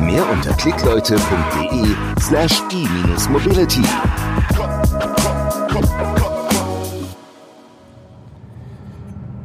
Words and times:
Mehr 0.00 0.28
unter 0.30 0.52
klickleute.de 0.52 1.94
slash 2.20 2.62
e-mobility. 2.70 3.82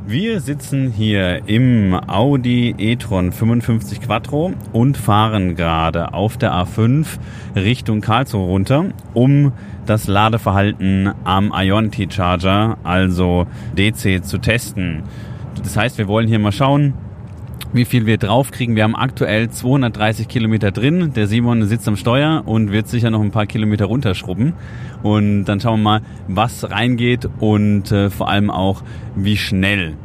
Wir 0.06 0.42
sitzen 0.42 0.92
hier 0.92 1.48
im 1.48 1.94
Audi 1.94 2.76
e-tron 2.78 3.32
55 3.32 4.02
Quattro 4.02 4.54
und 4.74 4.98
fahren 4.98 5.56
gerade 5.56 6.14
auf 6.14 6.38
der 6.38 6.52
A5 6.54 7.06
Richtung 7.56 8.02
Karlsruhe 8.02 8.46
runter, 8.46 8.86
um 9.14 9.54
das 9.86 10.08
Ladeverhalten 10.08 11.14
am 11.24 11.54
Ionity 11.56 12.08
Charger, 12.12 12.78
also 12.84 13.48
DC, 13.78 14.26
zu 14.26 14.38
testen. 14.38 15.04
Das 15.64 15.78
heißt, 15.78 15.98
wir 15.98 16.08
wollen 16.08 16.28
hier 16.28 16.40
mal 16.40 16.52
schauen, 16.52 16.94
wie 17.74 17.86
viel 17.86 18.06
wir 18.06 18.18
draufkriegen. 18.18 18.76
Wir 18.76 18.84
haben 18.84 18.96
aktuell 18.96 19.50
230 19.50 20.28
Kilometer 20.28 20.72
drin. 20.72 21.14
Der 21.14 21.28
Simon 21.28 21.66
sitzt 21.66 21.88
am 21.88 21.96
Steuer 21.96 22.44
und 22.46 22.72
wird 22.72 22.88
sicher 22.88 23.10
noch 23.10 23.22
ein 23.22 23.32
paar 23.32 23.46
Kilometer 23.46 23.86
runterschrubben. 23.86 24.54
Und 25.04 25.46
dann 25.46 25.60
schauen 25.60 25.82
wir 25.82 25.84
mal, 25.84 26.02
was 26.28 26.70
reingeht 26.70 27.28
und 27.40 27.92
äh, 27.92 28.10
vor 28.10 28.30
allem 28.30 28.50
auch, 28.50 28.84
wie 29.16 29.38
schnell. 29.38 29.96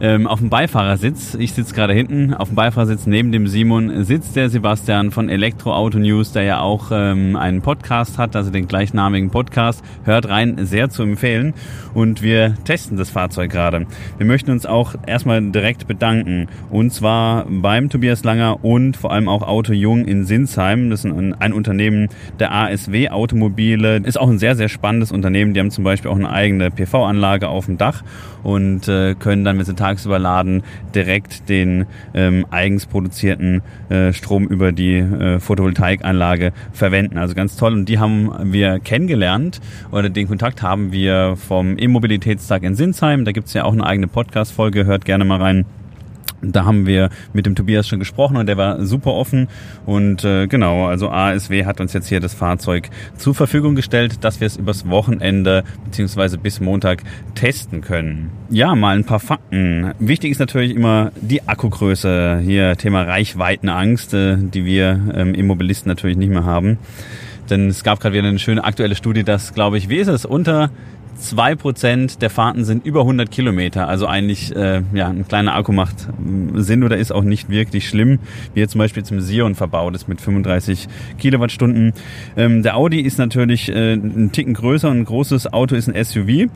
Ähm, 0.00 0.26
auf 0.26 0.40
dem 0.40 0.50
Beifahrersitz, 0.50 1.34
ich 1.34 1.52
sitze 1.52 1.74
gerade 1.74 1.94
hinten, 1.94 2.34
auf 2.34 2.48
dem 2.48 2.54
Beifahrersitz 2.54 3.06
neben 3.06 3.32
dem 3.32 3.46
Simon 3.46 4.04
sitzt 4.04 4.36
der 4.36 4.50
Sebastian 4.50 5.10
von 5.10 5.28
Elektroauto 5.28 5.98
News, 5.98 6.32
der 6.32 6.42
ja 6.42 6.60
auch 6.60 6.90
ähm, 6.92 7.34
einen 7.36 7.62
Podcast 7.62 8.18
hat, 8.18 8.36
also 8.36 8.50
den 8.50 8.68
gleichnamigen 8.68 9.30
Podcast. 9.30 9.82
Hört 10.04 10.28
rein, 10.28 10.56
sehr 10.66 10.90
zu 10.90 11.02
empfehlen. 11.02 11.54
Und 11.94 12.22
wir 12.22 12.54
testen 12.64 12.98
das 12.98 13.08
Fahrzeug 13.08 13.50
gerade. 13.50 13.86
Wir 14.18 14.26
möchten 14.26 14.50
uns 14.50 14.66
auch 14.66 14.94
erstmal 15.06 15.40
direkt 15.40 15.86
bedanken. 15.86 16.48
Und 16.70 16.92
zwar 16.92 17.46
beim 17.48 17.88
Tobias 17.88 18.22
Langer 18.22 18.62
und 18.64 18.96
vor 18.96 19.12
allem 19.12 19.28
auch 19.28 19.42
Auto 19.42 19.72
Jung 19.72 20.04
in 20.04 20.26
Sinsheim. 20.26 20.90
Das 20.90 21.04
ist 21.04 21.10
ein, 21.10 21.34
ein 21.40 21.52
Unternehmen 21.54 22.08
der 22.38 22.52
ASW 22.52 23.08
Automobile. 23.08 23.96
Ist 23.98 24.20
auch 24.20 24.28
ein 24.28 24.38
sehr, 24.38 24.56
sehr 24.56 24.68
spannendes 24.68 25.10
Unternehmen. 25.10 25.54
Die 25.54 25.60
haben 25.60 25.70
zum 25.70 25.84
Beispiel 25.84 26.10
auch 26.10 26.16
eine 26.16 26.30
eigene 26.30 26.70
PV-Anlage 26.70 27.48
auf 27.48 27.64
dem 27.64 27.78
Dach 27.78 28.02
und 28.46 28.86
äh, 28.86 29.16
können 29.16 29.44
dann, 29.44 29.58
wenn 29.58 29.64
sie 29.64 29.74
tagsüber 29.74 30.20
laden, 30.20 30.62
direkt 30.94 31.48
den 31.48 31.86
ähm, 32.14 32.46
eigens 32.52 32.86
produzierten 32.86 33.60
äh, 33.88 34.12
Strom 34.12 34.46
über 34.46 34.70
die 34.70 34.98
äh, 34.98 35.40
Photovoltaikanlage 35.40 36.52
verwenden. 36.72 37.18
Also 37.18 37.34
ganz 37.34 37.56
toll. 37.56 37.72
Und 37.72 37.88
die 37.88 37.98
haben 37.98 38.30
wir 38.52 38.78
kennengelernt 38.78 39.60
oder 39.90 40.10
den 40.10 40.28
Kontakt 40.28 40.62
haben 40.62 40.92
wir 40.92 41.34
vom 41.36 41.76
E-Mobilitätstag 41.76 42.62
in 42.62 42.76
Sinsheim. 42.76 43.24
Da 43.24 43.32
gibt's 43.32 43.52
ja 43.52 43.64
auch 43.64 43.72
eine 43.72 43.84
eigene 43.84 44.06
Podcast-Folge. 44.06 44.86
Hört 44.86 45.04
gerne 45.04 45.24
mal 45.24 45.42
rein. 45.42 45.66
Da 46.42 46.64
haben 46.64 46.86
wir 46.86 47.10
mit 47.32 47.46
dem 47.46 47.54
Tobias 47.54 47.88
schon 47.88 47.98
gesprochen 47.98 48.36
und 48.36 48.46
der 48.46 48.56
war 48.56 48.84
super 48.84 49.12
offen. 49.12 49.48
Und 49.84 50.24
äh, 50.24 50.46
genau, 50.46 50.86
also 50.86 51.10
ASW 51.10 51.64
hat 51.64 51.80
uns 51.80 51.92
jetzt 51.92 52.08
hier 52.08 52.20
das 52.20 52.34
Fahrzeug 52.34 52.90
zur 53.16 53.34
Verfügung 53.34 53.74
gestellt, 53.74 54.24
dass 54.24 54.40
wir 54.40 54.46
es 54.46 54.56
übers 54.56 54.88
Wochenende 54.88 55.64
beziehungsweise 55.84 56.38
bis 56.38 56.60
Montag 56.60 57.02
testen 57.34 57.80
können. 57.80 58.30
Ja, 58.50 58.74
mal 58.74 58.96
ein 58.96 59.04
paar 59.04 59.20
Fakten. 59.20 59.92
Wichtig 59.98 60.32
ist 60.32 60.38
natürlich 60.38 60.74
immer 60.74 61.12
die 61.20 61.48
Akkugröße. 61.48 62.40
Hier 62.44 62.76
Thema 62.76 63.02
Reichweitenangst, 63.02 64.14
äh, 64.14 64.36
die 64.38 64.64
wir 64.64 65.00
ähm, 65.14 65.34
Immobilisten 65.34 65.88
natürlich 65.88 66.16
nicht 66.16 66.30
mehr 66.30 66.44
haben. 66.44 66.78
Denn 67.50 67.68
es 67.68 67.84
gab 67.84 68.00
gerade 68.00 68.14
wieder 68.16 68.28
eine 68.28 68.38
schöne 68.38 68.64
aktuelle 68.64 68.94
Studie, 68.94 69.22
dass, 69.22 69.54
glaube 69.54 69.78
ich, 69.78 69.88
wie 69.88 69.96
ist 69.96 70.08
es, 70.08 70.24
unter 70.24 70.70
zwei 71.18 71.54
Prozent 71.54 72.22
der 72.22 72.30
Fahrten 72.30 72.64
sind 72.64 72.84
über 72.84 73.00
100 73.00 73.30
Kilometer. 73.30 73.88
Also 73.88 74.06
eigentlich, 74.06 74.54
äh, 74.54 74.82
ja, 74.92 75.08
ein 75.08 75.26
kleiner 75.26 75.54
Akku 75.54 75.72
macht 75.72 76.08
mm, 76.18 76.60
Sinn 76.60 76.84
oder 76.84 76.96
ist 76.96 77.12
auch 77.12 77.22
nicht 77.22 77.48
wirklich 77.50 77.88
schlimm, 77.88 78.18
wie 78.54 78.60
jetzt 78.60 78.72
zum 78.72 78.78
Beispiel 78.78 79.04
zum 79.04 79.20
Sion 79.20 79.54
verbaut 79.54 79.94
ist 79.94 80.08
mit 80.08 80.20
35 80.20 80.88
Kilowattstunden. 81.18 81.92
Ähm, 82.36 82.62
der 82.62 82.76
Audi 82.76 83.00
ist 83.00 83.18
natürlich 83.18 83.68
äh, 83.68 83.94
ein 83.94 84.32
Ticken 84.32 84.54
größer 84.54 84.90
und 84.90 85.00
ein 85.00 85.04
großes 85.04 85.52
Auto 85.52 85.74
ist 85.74 85.88
ein 85.88 86.04
SUV. 86.04 86.48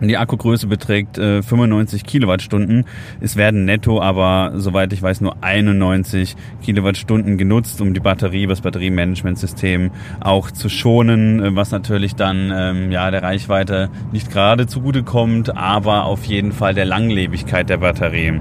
Die 0.00 0.16
Akkugröße 0.16 0.66
beträgt 0.66 1.18
äh, 1.18 1.42
95 1.42 2.04
Kilowattstunden. 2.04 2.84
Es 3.20 3.36
werden 3.36 3.64
netto 3.64 4.02
aber, 4.02 4.52
soweit 4.56 4.92
ich 4.92 5.00
weiß, 5.00 5.20
nur 5.20 5.36
91 5.40 6.36
Kilowattstunden 6.62 7.38
genutzt, 7.38 7.80
um 7.80 7.94
die 7.94 8.00
Batterie, 8.00 8.46
das 8.46 8.60
Batteriemanagementsystem 8.60 9.90
auch 10.20 10.50
zu 10.50 10.68
schonen, 10.68 11.42
äh, 11.42 11.56
was 11.56 11.70
natürlich 11.70 12.16
dann 12.16 12.52
ähm, 12.54 12.92
ja 12.92 13.10
der 13.10 13.22
Reichweite 13.22 13.88
nicht 14.12 14.30
gerade 14.30 14.66
zugutekommt, 14.66 15.56
aber 15.56 16.04
auf 16.04 16.24
jeden 16.24 16.52
Fall 16.52 16.74
der 16.74 16.84
Langlebigkeit 16.84 17.70
der 17.70 17.78
Batterie. 17.78 18.40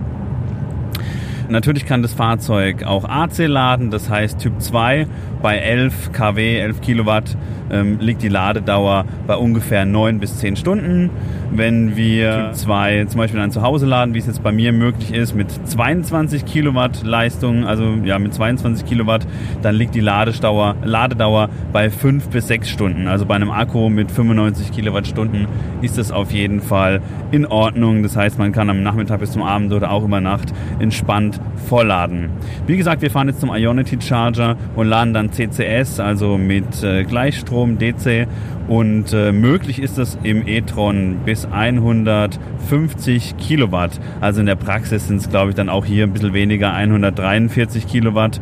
Natürlich 1.49 1.85
kann 1.85 2.01
das 2.01 2.13
Fahrzeug 2.13 2.83
auch 2.83 3.03
AC 3.03 3.47
laden, 3.47 3.91
das 3.91 4.09
heißt 4.09 4.39
Typ 4.39 4.61
2 4.61 5.07
bei 5.41 5.57
11 5.57 6.11
kW, 6.13 6.57
11 6.57 6.81
Kilowatt 6.81 7.37
ähm, 7.71 7.99
liegt 7.99 8.21
die 8.21 8.29
Ladedauer 8.29 9.05
bei 9.27 9.35
ungefähr 9.35 9.85
9 9.85 10.19
bis 10.19 10.37
10 10.37 10.55
Stunden. 10.55 11.09
Wenn 11.51 11.95
wir 11.95 12.47
Typ 12.47 12.55
2 12.55 13.05
zum 13.05 13.19
Beispiel 13.19 13.39
dann 13.39 13.51
zu 13.51 13.61
Hause 13.61 13.85
laden, 13.85 14.13
wie 14.13 14.19
es 14.19 14.27
jetzt 14.27 14.41
bei 14.41 14.51
mir 14.51 14.71
möglich 14.71 15.13
ist, 15.13 15.35
mit 15.35 15.51
22 15.51 16.45
Kilowatt 16.45 17.03
Leistung, 17.03 17.65
also 17.65 17.95
ja 18.03 18.17
mit 18.19 18.33
22 18.33 18.85
Kilowatt, 18.85 19.27
dann 19.61 19.75
liegt 19.75 19.95
die 19.95 19.99
Ladedauer, 19.99 20.75
Ladedauer 20.83 21.49
bei 21.71 21.89
5 21.89 22.29
bis 22.29 22.47
6 22.47 22.69
Stunden. 22.69 23.07
Also 23.07 23.25
bei 23.25 23.35
einem 23.35 23.51
Akku 23.51 23.89
mit 23.89 24.11
95 24.11 24.71
Kilowattstunden 24.71 25.47
ist 25.81 25.97
das 25.97 26.11
auf 26.11 26.31
jeden 26.31 26.61
Fall 26.61 27.01
in 27.31 27.45
Ordnung. 27.45 28.03
Das 28.03 28.15
heißt, 28.15 28.39
man 28.39 28.51
kann 28.51 28.69
am 28.69 28.83
Nachmittag 28.83 29.19
bis 29.19 29.31
zum 29.31 29.43
Abend 29.43 29.73
oder 29.73 29.91
auch 29.91 30.03
über 30.03 30.21
Nacht 30.21 30.53
entspannt 30.79 31.39
vollladen. 31.67 32.29
Wie 32.67 32.77
gesagt, 32.77 33.01
wir 33.01 33.11
fahren 33.11 33.27
jetzt 33.27 33.41
zum 33.41 33.53
Ionity 33.53 33.97
Charger 34.01 34.55
und 34.75 34.87
laden 34.87 35.13
dann 35.13 35.31
CCS, 35.31 35.99
also 35.99 36.37
mit 36.37 36.83
äh, 36.83 37.03
Gleichstrom, 37.03 37.52
DC. 37.77 38.27
Und 38.67 39.13
äh, 39.13 39.31
möglich 39.31 39.81
ist 39.81 39.97
es 39.97 40.17
im 40.23 40.47
e-tron 40.47 41.17
bis 41.25 41.45
150 41.45 43.35
Kilowatt. 43.37 43.99
Also 44.21 44.39
in 44.39 44.45
der 44.45 44.55
Praxis 44.55 45.07
sind 45.07 45.17
es, 45.17 45.29
glaube 45.29 45.49
ich, 45.49 45.55
dann 45.55 45.69
auch 45.69 45.85
hier 45.85 46.05
ein 46.05 46.13
bisschen 46.13 46.33
weniger, 46.33 46.73
143 46.73 47.87
Kilowatt. 47.87 48.39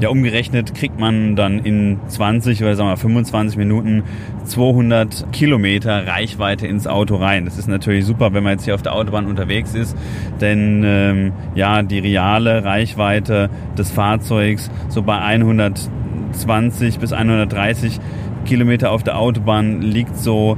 Ja, 0.00 0.10
umgerechnet 0.10 0.76
kriegt 0.76 1.00
man 1.00 1.34
dann 1.34 1.58
in 1.58 1.98
20 2.06 2.62
oder 2.62 2.76
sagen 2.76 2.88
wir 2.88 2.96
25 2.96 3.58
Minuten 3.58 4.04
200 4.44 5.32
Kilometer 5.32 6.06
Reichweite 6.06 6.68
ins 6.68 6.86
Auto 6.86 7.16
rein. 7.16 7.46
Das 7.46 7.58
ist 7.58 7.66
natürlich 7.66 8.04
super, 8.04 8.32
wenn 8.32 8.44
man 8.44 8.52
jetzt 8.52 8.64
hier 8.64 8.76
auf 8.76 8.82
der 8.82 8.94
Autobahn 8.94 9.26
unterwegs 9.26 9.74
ist, 9.74 9.96
denn 10.40 10.84
ähm, 10.86 11.32
ja, 11.56 11.82
die 11.82 11.98
reale 11.98 12.64
Reichweite 12.64 13.50
des 13.76 13.90
Fahrzeugs 13.90 14.70
so 14.88 15.02
bei 15.02 15.18
120 16.28 16.98
bis 16.98 17.12
130 17.12 17.98
Kilometer 18.44 18.90
auf 18.90 19.02
der 19.02 19.18
Autobahn 19.18 19.82
liegt 19.82 20.16
so 20.16 20.56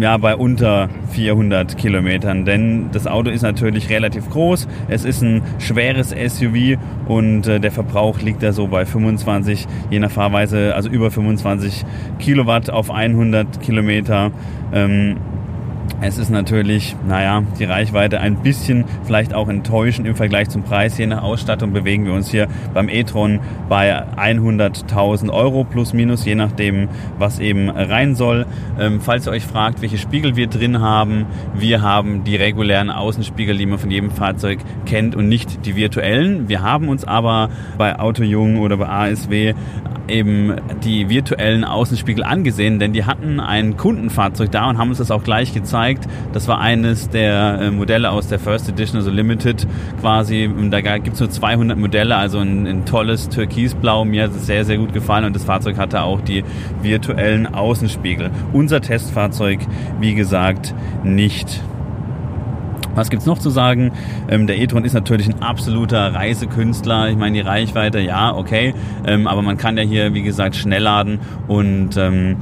ja, 0.00 0.18
bei 0.18 0.36
unter 0.36 0.90
400 1.12 1.78
Kilometern, 1.78 2.44
denn 2.44 2.90
das 2.92 3.06
Auto 3.06 3.30
ist 3.30 3.40
natürlich 3.40 3.88
relativ 3.88 4.28
groß. 4.28 4.68
Es 4.88 5.06
ist 5.06 5.22
ein 5.22 5.42
schweres 5.58 6.10
SUV 6.10 6.78
und 7.06 7.46
äh, 7.46 7.58
der 7.58 7.72
Verbrauch 7.72 8.20
liegt 8.20 8.42
da 8.42 8.52
so 8.52 8.66
bei 8.66 8.84
25, 8.84 9.66
je 9.90 9.98
nach 9.98 10.10
Fahrweise, 10.10 10.74
also 10.74 10.90
über 10.90 11.10
25 11.10 11.86
Kilowatt 12.18 12.68
auf 12.68 12.90
100 12.90 13.62
Kilometer. 13.62 14.30
Ähm, 14.74 15.16
es 16.00 16.16
ist 16.16 16.30
natürlich, 16.30 16.94
naja, 17.08 17.42
die 17.58 17.64
Reichweite 17.64 18.20
ein 18.20 18.36
bisschen 18.36 18.84
vielleicht 19.04 19.34
auch 19.34 19.48
enttäuschend 19.48 20.06
im 20.06 20.14
Vergleich 20.14 20.48
zum 20.48 20.62
Preis. 20.62 20.96
Je 20.96 21.06
nach 21.06 21.22
Ausstattung 21.22 21.72
bewegen 21.72 22.06
wir 22.06 22.12
uns 22.12 22.30
hier 22.30 22.46
beim 22.72 22.88
e-tron 22.88 23.40
bei 23.68 24.04
100.000 24.16 25.30
Euro 25.30 25.64
plus 25.64 25.92
minus, 25.94 26.24
je 26.24 26.36
nachdem, 26.36 26.88
was 27.18 27.40
eben 27.40 27.68
rein 27.68 28.14
soll. 28.14 28.46
Ähm, 28.78 29.00
falls 29.00 29.26
ihr 29.26 29.32
euch 29.32 29.44
fragt, 29.44 29.82
welche 29.82 29.98
Spiegel 29.98 30.36
wir 30.36 30.46
drin 30.46 30.80
haben, 30.80 31.26
wir 31.54 31.82
haben 31.82 32.22
die 32.22 32.36
regulären 32.36 32.90
Außenspiegel, 32.90 33.56
die 33.58 33.66
man 33.66 33.80
von 33.80 33.90
jedem 33.90 34.12
Fahrzeug 34.12 34.60
kennt 34.86 35.16
und 35.16 35.28
nicht 35.28 35.66
die 35.66 35.74
virtuellen. 35.74 36.48
Wir 36.48 36.62
haben 36.62 36.88
uns 36.88 37.04
aber 37.04 37.50
bei 37.76 37.98
Autojung 37.98 38.58
oder 38.58 38.76
bei 38.76 38.88
ASW 38.88 39.54
eben 40.06 40.54
die 40.84 41.10
virtuellen 41.10 41.64
Außenspiegel 41.64 42.24
angesehen, 42.24 42.78
denn 42.78 42.94
die 42.94 43.04
hatten 43.04 43.40
ein 43.40 43.76
Kundenfahrzeug 43.76 44.50
da 44.50 44.70
und 44.70 44.78
haben 44.78 44.88
uns 44.88 44.98
das 44.98 45.10
auch 45.10 45.22
gleich 45.22 45.52
gezeigt 45.52 45.77
gezeigt. 45.78 46.08
Das 46.32 46.48
war 46.48 46.60
eines 46.60 47.08
der 47.10 47.60
äh, 47.60 47.70
Modelle 47.70 48.10
aus 48.10 48.28
der 48.28 48.38
First 48.38 48.68
Edition, 48.68 48.96
also 48.96 49.10
Limited 49.10 49.66
quasi. 50.00 50.50
Da 50.70 50.80
gibt's 50.80 51.20
nur 51.20 51.30
200 51.30 51.78
Modelle, 51.78 52.16
also 52.16 52.38
ein, 52.38 52.66
ein 52.66 52.84
tolles 52.84 53.28
Türkisblau. 53.28 54.04
Mir 54.04 54.24
hat 54.24 54.32
es 54.34 54.46
sehr, 54.46 54.64
sehr 54.64 54.78
gut 54.78 54.92
gefallen 54.92 55.24
und 55.24 55.34
das 55.34 55.44
Fahrzeug 55.44 55.78
hatte 55.78 56.02
auch 56.02 56.20
die 56.20 56.44
virtuellen 56.82 57.46
Außenspiegel. 57.46 58.30
Unser 58.52 58.80
Testfahrzeug, 58.80 59.60
wie 60.00 60.14
gesagt, 60.14 60.74
nicht. 61.04 61.62
Was 62.94 63.10
gibt's 63.10 63.26
noch 63.26 63.38
zu 63.38 63.50
sagen? 63.50 63.92
Ähm, 64.28 64.48
der 64.48 64.58
e-tron 64.58 64.84
ist 64.84 64.92
natürlich 64.92 65.28
ein 65.28 65.40
absoluter 65.40 66.14
Reisekünstler. 66.14 67.10
Ich 67.10 67.16
meine, 67.16 67.34
die 67.34 67.46
Reichweite, 67.46 68.00
ja, 68.00 68.34
okay. 68.34 68.74
Ähm, 69.06 69.28
aber 69.28 69.42
man 69.42 69.56
kann 69.56 69.76
ja 69.76 69.84
hier, 69.84 70.14
wie 70.14 70.22
gesagt, 70.22 70.56
schnell 70.56 70.82
laden. 70.82 71.20
Und 71.46 71.96
ähm, 71.96 72.36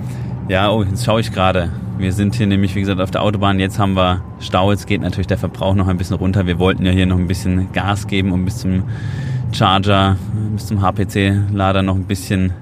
ja, 0.48 0.70
oh, 0.70 0.84
jetzt 0.84 1.04
schaue 1.04 1.20
ich 1.20 1.32
gerade. 1.32 1.70
Wir 1.98 2.12
sind 2.12 2.34
hier 2.34 2.46
nämlich, 2.46 2.74
wie 2.74 2.80
gesagt, 2.80 3.00
auf 3.00 3.10
der 3.10 3.22
Autobahn. 3.22 3.58
Jetzt 3.58 3.78
haben 3.78 3.94
wir 3.94 4.22
Stau. 4.38 4.70
Jetzt 4.70 4.86
geht 4.86 5.00
natürlich 5.00 5.26
der 5.26 5.38
Verbrauch 5.38 5.74
noch 5.74 5.88
ein 5.88 5.96
bisschen 5.96 6.16
runter. 6.16 6.46
Wir 6.46 6.58
wollten 6.58 6.84
ja 6.86 6.92
hier 6.92 7.06
noch 7.06 7.18
ein 7.18 7.26
bisschen 7.26 7.72
Gas 7.72 8.06
geben, 8.06 8.32
um 8.32 8.44
bis 8.44 8.58
zum 8.58 8.84
Charger, 9.52 10.16
bis 10.52 10.66
zum 10.66 10.82
HPC-Lader 10.82 11.82
noch 11.82 11.96
ein 11.96 12.04
bisschen 12.04 12.52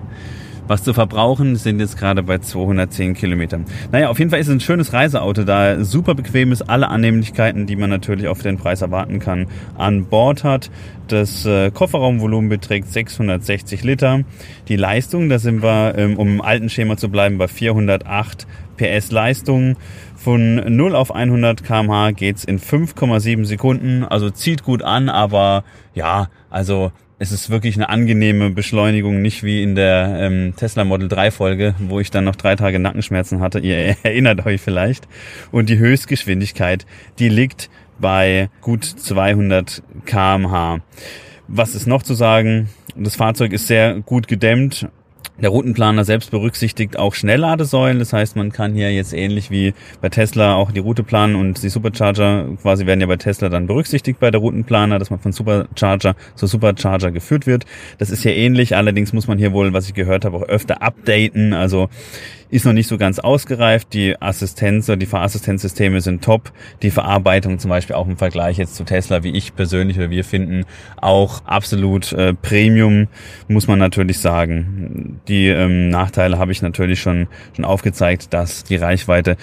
was 0.67 0.83
zu 0.83 0.95
verbrauchen, 0.95 1.57
sind 1.57 1.81
jetzt 1.81 1.99
gerade 1.99 2.23
bei 2.23 2.39
210 2.39 3.15
Kilometern. 3.15 3.65
Naja, 3.93 4.09
auf 4.09 4.19
jeden 4.19 4.31
Fall 4.31 4.41
ist 4.41 4.49
es 4.49 4.55
ein 4.55 4.61
schönes 4.61 4.93
Reiseauto 4.93 5.45
da, 5.45 5.85
super 5.85 6.15
bequem 6.15 6.53
ist, 6.53 6.63
alle 6.63 6.89
Annehmlichkeiten, 6.89 7.67
die 7.67 7.77
man 7.77 7.91
natürlich 7.91 8.29
auf 8.29 8.43
den 8.43 8.57
Preis 8.57 8.83
erwarten 8.83 9.19
kann, 9.19 9.47
an 9.77 10.07
Bord 10.07 10.45
hat. 10.45 10.71
Das 11.09 11.45
äh, 11.45 11.71
Kofferraumvolumen 11.71 12.49
beträgt 12.49 12.91
660 12.91 13.85
Liter. 13.85 14.23
Die 14.69 14.77
Leistung, 14.77 15.29
da 15.29 15.39
sind 15.39 15.63
wir, 15.63 15.95
ähm, 15.99 16.17
um 16.17 16.29
im 16.29 16.41
alten 16.41 16.71
Schema 16.71 16.97
zu 16.97 17.11
bleiben, 17.11 17.37
bei 17.37 17.47
408 17.47 18.47
PS 18.77 19.11
Leistung. 19.11 19.77
Von 20.17 20.55
0 20.77 20.97
auf 20.97 21.15
100 21.15 21.63
kmh 21.63 22.13
geht's 22.13 22.45
in 22.45 22.59
5,7 22.59 23.45
Sekunden. 23.45 24.05
Also 24.05 24.31
zieht 24.31 24.63
gut 24.63 24.83
an, 24.83 25.11
aber 25.11 25.65
ja, 25.95 26.29
also 26.49 26.93
es 27.25 27.33
ist 27.33 27.49
wirklich 27.49 27.77
eine 27.77 27.89
angenehme 27.89 28.51
Beschleunigung, 28.51 29.23
nicht 29.23 29.43
wie 29.43 29.63
in 29.63 29.75
der 29.75 30.15
ähm, 30.21 30.53
Tesla 30.57 30.85
Model 30.85 31.09
3 31.09 31.31
Folge, 31.31 31.75
wo 31.79 31.99
ich 31.99 32.11
dann 32.11 32.25
noch 32.25 32.37
drei 32.37 32.55
Tage 32.55 32.79
Nackenschmerzen 32.79 33.41
hatte. 33.41 33.61
Ihr 33.61 33.97
erinnert 34.03 34.45
euch 34.45 34.61
vielleicht. 34.61 35.09
Und 35.51 35.71
die 35.71 35.79
Höchstgeschwindigkeit, 35.79 36.85
die 37.19 37.31
liegt 37.31 37.71
bei 37.99 38.51
gut 38.61 38.85
200 38.85 39.83
kmh. 40.05 40.81
Was 41.49 41.75
ist 41.75 41.87
noch 41.87 42.03
zu 42.03 42.13
sagen? 42.13 42.69
Das 42.95 43.17
Fahrzeug 43.17 43.55
ist 43.55 43.69
sehr 43.69 44.01
gut 44.01 44.29
gedämmt 44.29 44.87
der 45.37 45.51
Routenplaner 45.51 46.05
selbst 46.05 46.31
berücksichtigt 46.31 46.97
auch 46.99 47.15
Schnellladesäulen. 47.15 47.99
Das 47.99 48.13
heißt, 48.13 48.37
man 48.37 48.53
kann 48.53 48.75
hier 48.75 48.93
jetzt 48.93 49.13
ähnlich 49.13 49.51
wie 49.51 49.75
bei 50.01 50.09
Tesla 50.09 50.55
auch 50.55 50.71
die 50.71 50.79
Route 50.79 51.03
planen 51.03 51.35
und 51.35 51.63
die 51.63 51.69
Supercharger 51.69 52.47
quasi 52.63 52.87
werden 52.87 53.01
ja 53.01 53.07
bei 53.07 53.17
Tesla 53.17 53.49
dann 53.49 53.67
berücksichtigt 53.67 54.21
bei 54.21 54.31
der 54.31 54.41
Routenplaner, 54.41 54.99
dass 54.99 55.11
man 55.11 55.19
von 55.19 55.33
Supercharger 55.33 56.15
zu 56.37 56.47
Supercharger 56.47 57.11
geführt 57.11 57.47
wird. 57.47 57.65
Das 57.99 58.11
ist 58.11 58.25
ja 58.25 58.31
ähnlich. 58.31 58.77
Allerdings 58.77 59.13
muss 59.13 59.27
man 59.27 59.39
hier 59.39 59.53
wohl, 59.53 59.73
was 59.73 59.89
ich 59.89 59.95
gehört 59.95 60.25
habe, 60.25 60.37
auch 60.37 60.43
öfter 60.43 60.83
updaten. 60.83 61.53
Also 61.53 61.89
ist 62.55 62.65
noch 62.65 62.73
nicht 62.73 62.87
so 62.87 62.99
ganz 62.99 63.19
ausgereift. 63.19 63.93
Die 63.95 64.21
Assistenz 64.23 64.89
oder 64.89 64.97
die 64.97 65.07
Fahrassistenzsysteme 65.07 66.01
sind 66.01 66.23
top. 66.23 66.53
Die 66.83 66.93
Verarbeitung 66.93 67.59
zum 67.59 67.69
Beispiel 67.69 67.97
auch 67.97 68.07
im 68.07 68.17
Vergleich 68.17 68.59
jetzt 68.59 68.77
zu 68.77 68.85
Tesla, 68.85 69.25
wie 69.25 69.33
ich 69.33 69.57
persönlich 69.57 69.99
oder 69.99 70.09
wir 70.09 70.23
finden, 70.23 70.65
auch 70.97 71.45
absolut 71.47 72.13
äh, 72.13 72.33
Premium, 72.33 73.09
muss 73.49 73.67
man 73.67 73.81
natürlich 73.81 74.21
sagen. 74.21 75.21
Die 75.27 75.49
ähm, 75.49 75.89
Nachteile 75.89 76.39
habe 76.39 76.53
ich 76.53 76.63
natürlich 76.63 77.01
schon, 77.01 77.27
schon 77.57 77.65
aufgezeigt, 77.65 78.33
dass 78.33 78.63
die 78.63 78.77
Reichweite 78.77 79.37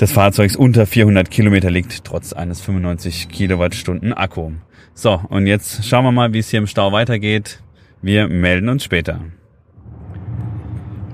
des 0.00 0.10
Fahrzeugs 0.10 0.56
unter 0.56 0.86
400 0.86 1.30
Kilometer 1.30 1.70
liegt, 1.70 2.04
trotz 2.04 2.32
eines 2.32 2.60
95 2.62 3.28
Kilowattstunden 3.28 4.12
Akku. 4.12 4.50
So, 4.92 5.20
und 5.28 5.46
jetzt 5.46 5.84
schauen 5.84 6.04
wir 6.04 6.10
mal, 6.10 6.32
wie 6.32 6.40
es 6.40 6.50
hier 6.50 6.58
im 6.58 6.66
Stau 6.66 6.90
weitergeht. 6.90 7.60
Wir 8.02 8.26
melden 8.26 8.68
uns 8.68 8.82
später. 8.82 9.20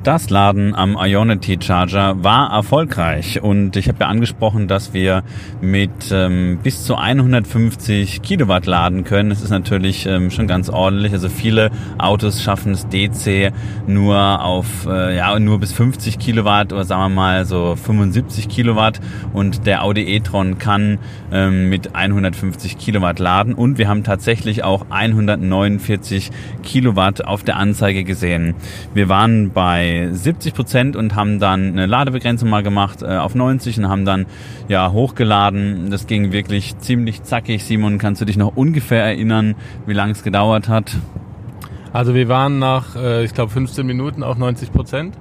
Das 0.02 0.30
Laden 0.30 0.74
am 0.74 0.96
Ionity 0.98 1.58
Charger 1.60 2.24
war 2.24 2.50
erfolgreich 2.50 3.42
und 3.42 3.76
ich 3.76 3.86
habe 3.86 3.98
ja 4.00 4.06
angesprochen, 4.06 4.66
dass 4.66 4.94
wir 4.94 5.22
mit 5.60 5.90
ähm, 6.10 6.58
bis 6.62 6.84
zu 6.84 6.96
150 6.96 8.22
Kilowatt 8.22 8.64
laden 8.64 9.04
können. 9.04 9.28
Das 9.28 9.42
ist 9.42 9.50
natürlich 9.50 10.06
ähm, 10.06 10.30
schon 10.30 10.46
ganz 10.46 10.70
ordentlich. 10.70 11.12
Also 11.12 11.28
viele 11.28 11.70
Autos 11.98 12.42
schaffen 12.42 12.72
es 12.72 12.88
DC 12.88 13.52
nur 13.86 14.42
auf 14.42 14.86
äh, 14.86 15.14
ja 15.14 15.38
nur 15.38 15.60
bis 15.60 15.74
50 15.74 16.18
Kilowatt 16.18 16.72
oder 16.72 16.84
sagen 16.84 17.02
wir 17.02 17.20
mal 17.20 17.44
so 17.44 17.76
75 17.76 18.48
Kilowatt 18.48 19.00
und 19.34 19.66
der 19.66 19.84
Audi 19.84 20.16
e-tron 20.16 20.58
kann 20.58 20.98
ähm, 21.30 21.68
mit 21.68 21.94
150 21.94 22.78
Kilowatt 22.78 23.18
laden 23.18 23.52
und 23.52 23.76
wir 23.76 23.88
haben 23.88 24.02
tatsächlich 24.02 24.64
auch 24.64 24.86
149 24.88 26.30
Kilowatt 26.62 27.22
auf 27.22 27.42
der 27.42 27.58
Anzeige 27.58 28.02
gesehen. 28.04 28.54
Wir 28.94 29.10
waren 29.10 29.50
bei 29.50 29.89
70 30.10 30.54
Prozent 30.54 30.96
und 30.96 31.14
haben 31.14 31.38
dann 31.38 31.68
eine 31.72 31.86
Ladebegrenzung 31.86 32.48
mal 32.48 32.62
gemacht 32.62 33.02
äh, 33.02 33.16
auf 33.16 33.34
90 33.34 33.78
und 33.78 33.88
haben 33.88 34.04
dann 34.04 34.26
ja 34.68 34.92
hochgeladen. 34.92 35.90
Das 35.90 36.06
ging 36.06 36.32
wirklich 36.32 36.78
ziemlich 36.78 37.22
zackig. 37.22 37.64
Simon, 37.64 37.98
kannst 37.98 38.20
du 38.20 38.24
dich 38.24 38.36
noch 38.36 38.56
ungefähr 38.56 39.04
erinnern, 39.04 39.54
wie 39.86 39.94
lange 39.94 40.12
es 40.12 40.22
gedauert 40.22 40.68
hat? 40.68 40.96
Also 41.92 42.14
wir 42.14 42.28
waren 42.28 42.58
nach, 42.58 42.96
äh, 42.96 43.24
ich 43.24 43.34
glaube, 43.34 43.52
15 43.52 43.86
Minuten 43.86 44.22
auf 44.22 44.38
90 44.38 44.72
Prozent. 44.72 45.16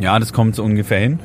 Ja, 0.00 0.18
das 0.18 0.32
kommt 0.32 0.56
so 0.56 0.64
ungefähr 0.64 0.98
hin 0.98 1.20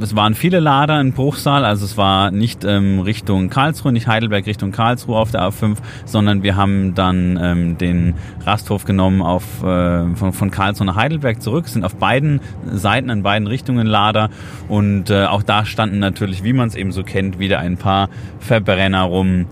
es 0.00 0.16
waren 0.16 0.34
viele 0.34 0.60
Lader 0.60 1.00
in 1.00 1.12
Bruchsal, 1.12 1.64
also 1.64 1.84
es 1.84 1.96
war 1.96 2.30
nicht 2.30 2.64
ähm, 2.64 3.00
Richtung 3.00 3.50
Karlsruhe, 3.50 3.92
nicht 3.92 4.06
Heidelberg 4.06 4.46
Richtung 4.46 4.72
Karlsruhe 4.72 5.16
auf 5.16 5.30
der 5.30 5.42
A5, 5.42 5.76
sondern 6.04 6.42
wir 6.42 6.56
haben 6.56 6.94
dann 6.94 7.38
ähm, 7.40 7.78
den 7.78 8.14
Rasthof 8.44 8.84
genommen 8.84 9.22
auf, 9.22 9.62
äh, 9.62 10.14
von, 10.14 10.32
von 10.32 10.50
Karlsruhe 10.50 10.86
nach 10.86 10.96
Heidelberg 10.96 11.42
zurück, 11.42 11.68
sind 11.68 11.84
auf 11.84 11.96
beiden 11.96 12.40
Seiten, 12.70 13.10
in 13.10 13.22
beiden 13.22 13.46
Richtungen 13.46 13.86
Lader 13.86 14.30
und 14.68 15.10
äh, 15.10 15.26
auch 15.26 15.42
da 15.42 15.64
standen 15.64 15.98
natürlich, 15.98 16.44
wie 16.44 16.52
man 16.52 16.68
es 16.68 16.74
eben 16.74 16.92
so 16.92 17.02
kennt, 17.02 17.38
wieder 17.38 17.58
ein 17.58 17.76
paar 17.76 18.08
Verbrenner 18.40 19.02
rum. 19.02 19.46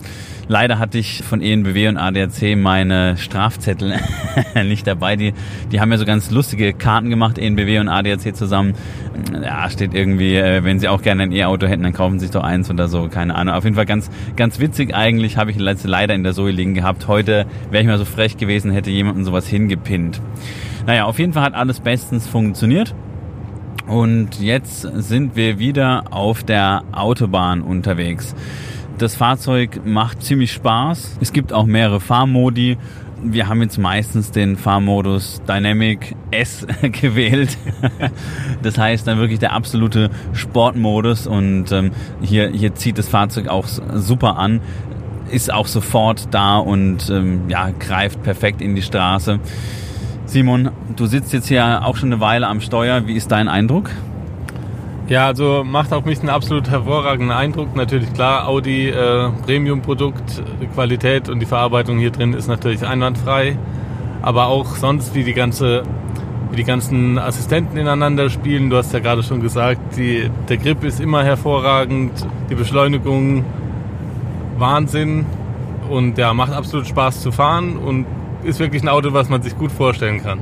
Leider 0.51 0.79
hatte 0.79 0.97
ich 0.97 1.23
von 1.23 1.41
ENBW 1.41 1.87
und 1.87 1.95
ADAC 1.95 2.57
meine 2.57 3.15
Strafzettel 3.15 3.95
nicht 4.65 4.85
dabei. 4.85 5.15
Die, 5.15 5.33
die 5.71 5.79
haben 5.79 5.93
ja 5.93 5.97
so 5.97 6.03
ganz 6.03 6.29
lustige 6.29 6.73
Karten 6.73 7.09
gemacht, 7.09 7.37
ENBW 7.37 7.79
und 7.79 7.87
ADAC 7.87 8.35
zusammen. 8.35 8.73
Ja, 9.41 9.69
steht 9.69 9.93
irgendwie, 9.93 10.35
äh, 10.35 10.61
wenn 10.65 10.77
sie 10.77 10.89
auch 10.89 11.03
gerne 11.03 11.23
ein 11.23 11.31
E-Auto 11.31 11.67
hätten, 11.67 11.83
dann 11.83 11.93
kaufen 11.93 12.19
sie 12.19 12.25
sich 12.25 12.33
doch 12.33 12.43
eins 12.43 12.69
oder 12.69 12.89
so, 12.89 13.07
keine 13.07 13.35
Ahnung. 13.35 13.55
Auf 13.55 13.63
jeden 13.63 13.77
Fall 13.77 13.85
ganz, 13.85 14.09
ganz 14.35 14.59
witzig 14.59 14.93
eigentlich, 14.93 15.37
habe 15.37 15.51
ich 15.51 15.57
leider 15.57 16.13
in 16.13 16.23
der 16.23 16.33
Zoe 16.33 16.51
liegen 16.51 16.73
gehabt. 16.73 17.07
Heute 17.07 17.45
wäre 17.69 17.83
ich 17.83 17.87
mal 17.87 17.97
so 17.97 18.03
frech 18.03 18.35
gewesen, 18.35 18.71
hätte 18.71 18.89
jemanden 18.91 19.23
sowas 19.23 19.47
hingepinnt. 19.47 20.19
Naja, 20.85 21.05
auf 21.05 21.17
jeden 21.17 21.31
Fall 21.31 21.43
hat 21.43 21.53
alles 21.53 21.79
bestens 21.79 22.27
funktioniert. 22.27 22.93
Und 23.87 24.41
jetzt 24.41 24.81
sind 24.81 25.37
wir 25.37 25.59
wieder 25.59 26.03
auf 26.11 26.43
der 26.43 26.83
Autobahn 26.91 27.61
unterwegs. 27.61 28.35
Das 29.01 29.15
Fahrzeug 29.15 29.81
macht 29.83 30.21
ziemlich 30.21 30.51
Spaß. 30.51 31.17
Es 31.21 31.33
gibt 31.33 31.53
auch 31.53 31.65
mehrere 31.65 31.99
Fahrmodi. 31.99 32.77
Wir 33.23 33.47
haben 33.47 33.59
jetzt 33.63 33.79
meistens 33.79 34.29
den 34.29 34.57
Fahrmodus 34.57 35.41
Dynamic 35.47 36.15
S 36.29 36.67
gewählt. 37.01 37.57
Das 38.61 38.77
heißt 38.77 39.07
dann 39.07 39.17
wirklich 39.17 39.39
der 39.39 39.53
absolute 39.53 40.11
Sportmodus 40.33 41.25
und 41.25 41.71
ähm, 41.71 41.89
hier, 42.21 42.49
hier 42.49 42.75
zieht 42.75 42.99
das 42.99 43.09
Fahrzeug 43.09 43.47
auch 43.47 43.67
super 43.67 44.37
an 44.37 44.61
ist 45.31 45.51
auch 45.51 45.67
sofort 45.67 46.27
da 46.31 46.57
und 46.57 47.09
ähm, 47.09 47.43
ja, 47.47 47.69
greift 47.71 48.21
perfekt 48.21 48.61
in 48.61 48.75
die 48.75 48.81
Straße. 48.81 49.39
Simon, 50.25 50.71
du 50.97 51.05
sitzt 51.05 51.31
jetzt 51.31 51.47
hier 51.47 51.85
auch 51.85 51.95
schon 51.95 52.11
eine 52.11 52.21
Weile 52.21 52.47
am 52.47 52.59
Steuer. 52.59 53.07
Wie 53.07 53.15
ist 53.15 53.31
dein 53.31 53.47
Eindruck? 53.47 53.89
Ja, 55.07 55.27
also 55.27 55.63
macht 55.65 55.91
auf 55.91 56.05
mich 56.05 56.19
einen 56.19 56.29
absolut 56.29 56.69
hervorragenden 56.69 57.35
Eindruck. 57.35 57.75
Natürlich 57.75 58.13
klar, 58.13 58.47
Audi 58.47 58.89
äh, 58.89 59.29
Premium-Produkt, 59.45 60.41
Qualität 60.73 61.27
und 61.27 61.39
die 61.39 61.45
Verarbeitung 61.45 61.99
hier 61.99 62.11
drin 62.11 62.33
ist 62.33 62.47
natürlich 62.47 62.85
einwandfrei. 62.85 63.57
Aber 64.21 64.47
auch 64.47 64.75
sonst, 64.75 65.15
wie 65.15 65.23
die 65.23 65.33
ganze 65.33 65.83
wie 66.51 66.57
die 66.57 66.63
ganzen 66.65 67.17
Assistenten 67.17 67.77
ineinander 67.77 68.29
spielen. 68.29 68.69
Du 68.69 68.75
hast 68.75 68.91
ja 68.91 68.99
gerade 68.99 69.23
schon 69.23 69.39
gesagt, 69.39 69.95
die, 69.95 70.29
der 70.49 70.57
Grip 70.57 70.83
ist 70.83 70.99
immer 70.99 71.23
hervorragend, 71.23 72.11
die 72.49 72.55
Beschleunigung 72.55 73.45
Wahnsinn 74.57 75.25
und 75.89 76.17
ja, 76.17 76.33
macht 76.33 76.51
absolut 76.51 76.87
Spaß 76.87 77.21
zu 77.21 77.31
fahren 77.31 77.77
und 77.77 78.05
ist 78.43 78.59
wirklich 78.59 78.83
ein 78.83 78.89
Auto, 78.89 79.13
was 79.13 79.29
man 79.29 79.41
sich 79.41 79.57
gut 79.57 79.71
vorstellen 79.71 80.21
kann. 80.21 80.39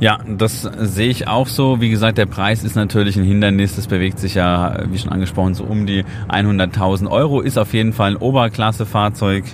Ja, 0.00 0.18
das 0.28 0.62
sehe 0.62 1.08
ich 1.08 1.26
auch 1.26 1.48
so. 1.48 1.80
Wie 1.80 1.90
gesagt, 1.90 2.18
der 2.18 2.26
Preis 2.26 2.62
ist 2.62 2.76
natürlich 2.76 3.16
ein 3.16 3.24
Hindernis. 3.24 3.74
Das 3.74 3.88
bewegt 3.88 4.20
sich 4.20 4.34
ja, 4.34 4.84
wie 4.90 4.98
schon 4.98 5.10
angesprochen, 5.10 5.54
so 5.54 5.64
um 5.64 5.86
die 5.86 6.04
100.000 6.28 7.10
Euro. 7.10 7.40
Ist 7.40 7.58
auf 7.58 7.74
jeden 7.74 7.92
Fall 7.92 8.12
ein 8.12 8.16
Oberklasse-Fahrzeug. 8.16 9.44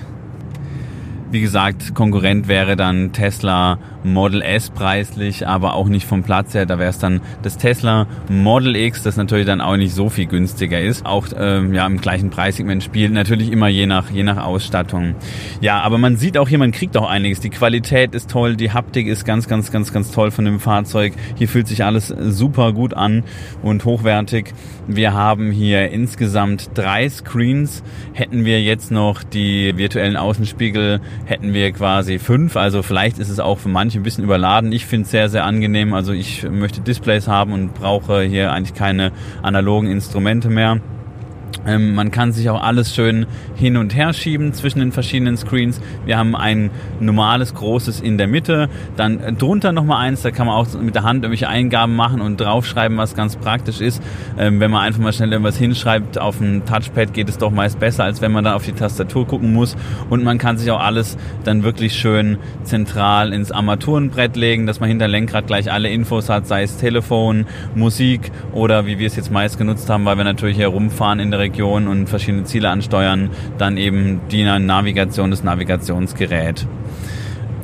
Wie 1.30 1.40
gesagt, 1.40 1.94
Konkurrent 1.94 2.48
wäre 2.48 2.76
dann 2.76 3.12
Tesla 3.12 3.78
Model 4.04 4.42
S 4.42 4.70
preislich, 4.70 5.46
aber 5.46 5.74
auch 5.74 5.88
nicht 5.88 6.06
vom 6.06 6.22
Platz 6.22 6.54
her. 6.54 6.66
Da 6.66 6.78
wäre 6.78 6.90
es 6.90 6.98
dann 6.98 7.20
das 7.42 7.56
Tesla 7.56 8.06
Model 8.28 8.76
X, 8.76 9.02
das 9.02 9.16
natürlich 9.16 9.46
dann 9.46 9.60
auch 9.60 9.76
nicht 9.76 9.94
so 9.94 10.10
viel 10.10 10.26
günstiger 10.26 10.80
ist. 10.80 11.06
Auch 11.06 11.26
ähm, 11.36 11.72
ja 11.72 11.86
im 11.86 12.00
gleichen 12.00 12.30
Preissegment 12.30 12.82
spielt. 12.82 13.12
Natürlich 13.12 13.50
immer 13.50 13.68
je 13.68 13.86
nach, 13.86 14.10
je 14.10 14.22
nach 14.22 14.44
Ausstattung. 14.44 15.14
Ja, 15.60 15.80
aber 15.80 15.98
man 15.98 16.16
sieht 16.16 16.36
auch 16.38 16.48
hier, 16.48 16.58
man 16.58 16.72
kriegt 16.72 16.96
auch 16.96 17.08
einiges. 17.08 17.40
Die 17.40 17.50
Qualität 17.50 18.14
ist 18.14 18.30
toll, 18.30 18.56
die 18.56 18.72
Haptik 18.72 19.06
ist 19.06 19.24
ganz, 19.24 19.48
ganz, 19.48 19.72
ganz, 19.72 19.92
ganz 19.92 20.12
toll 20.12 20.30
von 20.30 20.44
dem 20.44 20.60
Fahrzeug. 20.60 21.14
Hier 21.36 21.48
fühlt 21.48 21.66
sich 21.66 21.84
alles 21.84 22.08
super 22.08 22.72
gut 22.72 22.94
an 22.94 23.24
und 23.62 23.84
hochwertig. 23.84 24.52
Wir 24.86 25.14
haben 25.14 25.50
hier 25.50 25.90
insgesamt 25.90 26.70
drei 26.74 27.08
Screens. 27.08 27.82
Hätten 28.12 28.44
wir 28.44 28.62
jetzt 28.62 28.90
noch 28.90 29.22
die 29.22 29.78
virtuellen 29.78 30.16
Außenspiegel 30.16 31.00
hätten 31.26 31.54
wir 31.54 31.72
quasi 31.72 32.18
fünf. 32.18 32.56
Also 32.56 32.82
vielleicht 32.82 33.18
ist 33.18 33.28
es 33.28 33.40
auch 33.40 33.58
für 33.58 33.68
manche 33.68 34.00
ein 34.00 34.02
bisschen 34.02 34.24
überladen. 34.24 34.72
Ich 34.72 34.86
finde 34.86 35.04
es 35.04 35.10
sehr, 35.10 35.28
sehr 35.28 35.44
angenehm. 35.44 35.94
Also 35.94 36.12
ich 36.12 36.48
möchte 36.48 36.80
Displays 36.80 37.28
haben 37.28 37.52
und 37.52 37.74
brauche 37.74 38.22
hier 38.22 38.52
eigentlich 38.52 38.74
keine 38.74 39.12
analogen 39.42 39.90
Instrumente 39.90 40.50
mehr. 40.50 40.80
Ähm, 41.66 41.94
man 41.94 42.10
kann 42.10 42.32
sich 42.32 42.50
auch 42.50 42.62
alles 42.62 42.94
schön 42.94 43.26
hin 43.56 43.76
und 43.76 43.94
her 43.94 44.12
schieben 44.12 44.52
zwischen 44.52 44.80
den 44.80 44.92
verschiedenen 44.92 45.36
Screens. 45.36 45.80
Wir 46.04 46.18
haben 46.18 46.34
ein 46.34 46.70
normales 47.00 47.54
großes 47.54 48.00
in 48.00 48.18
der 48.18 48.26
Mitte, 48.26 48.68
dann 48.96 49.36
drunter 49.38 49.72
nochmal 49.72 50.06
eins, 50.06 50.22
da 50.22 50.30
kann 50.30 50.46
man 50.46 50.56
auch 50.56 50.66
mit 50.80 50.94
der 50.94 51.02
Hand 51.02 51.24
irgendwelche 51.24 51.48
Eingaben 51.48 51.96
machen 51.96 52.20
und 52.20 52.40
draufschreiben, 52.40 52.96
was 52.98 53.14
ganz 53.14 53.36
praktisch 53.36 53.80
ist. 53.80 54.02
Ähm, 54.38 54.60
wenn 54.60 54.70
man 54.70 54.82
einfach 54.82 55.00
mal 55.00 55.12
schnell 55.12 55.32
irgendwas 55.32 55.56
hinschreibt 55.56 56.18
auf 56.18 56.38
dem 56.38 56.64
Touchpad, 56.64 57.12
geht 57.12 57.28
es 57.28 57.38
doch 57.38 57.50
meist 57.50 57.78
besser, 57.78 58.04
als 58.04 58.20
wenn 58.20 58.32
man 58.32 58.44
da 58.44 58.54
auf 58.54 58.64
die 58.64 58.72
Tastatur 58.72 59.26
gucken 59.26 59.52
muss. 59.52 59.76
Und 60.10 60.24
man 60.24 60.38
kann 60.38 60.56
sich 60.58 60.70
auch 60.70 60.80
alles 60.80 61.16
dann 61.44 61.62
wirklich 61.62 61.94
schön 61.94 62.38
zentral 62.62 63.32
ins 63.32 63.52
Armaturenbrett 63.52 64.36
legen, 64.36 64.66
dass 64.66 64.80
man 64.80 64.88
hinter 64.88 65.08
Lenkrad 65.08 65.46
gleich 65.46 65.70
alle 65.70 65.90
Infos 65.90 66.28
hat, 66.28 66.46
sei 66.46 66.62
es 66.62 66.76
Telefon, 66.76 67.46
Musik 67.74 68.30
oder 68.52 68.86
wie 68.86 68.98
wir 68.98 69.06
es 69.06 69.16
jetzt 69.16 69.30
meist 69.30 69.58
genutzt 69.58 69.88
haben, 69.90 70.04
weil 70.04 70.16
wir 70.16 70.24
natürlich 70.24 70.56
hier 70.56 70.68
rumfahren 70.68 71.20
in 71.20 71.30
der 71.30 71.40
Region 71.44 71.86
und 71.88 72.08
verschiedene 72.08 72.44
Ziele 72.44 72.70
ansteuern, 72.70 73.30
dann 73.58 73.76
eben 73.76 74.20
die 74.30 74.44
Navigation 74.44 75.30
des 75.30 75.44
Navigationsgerät. 75.44 76.66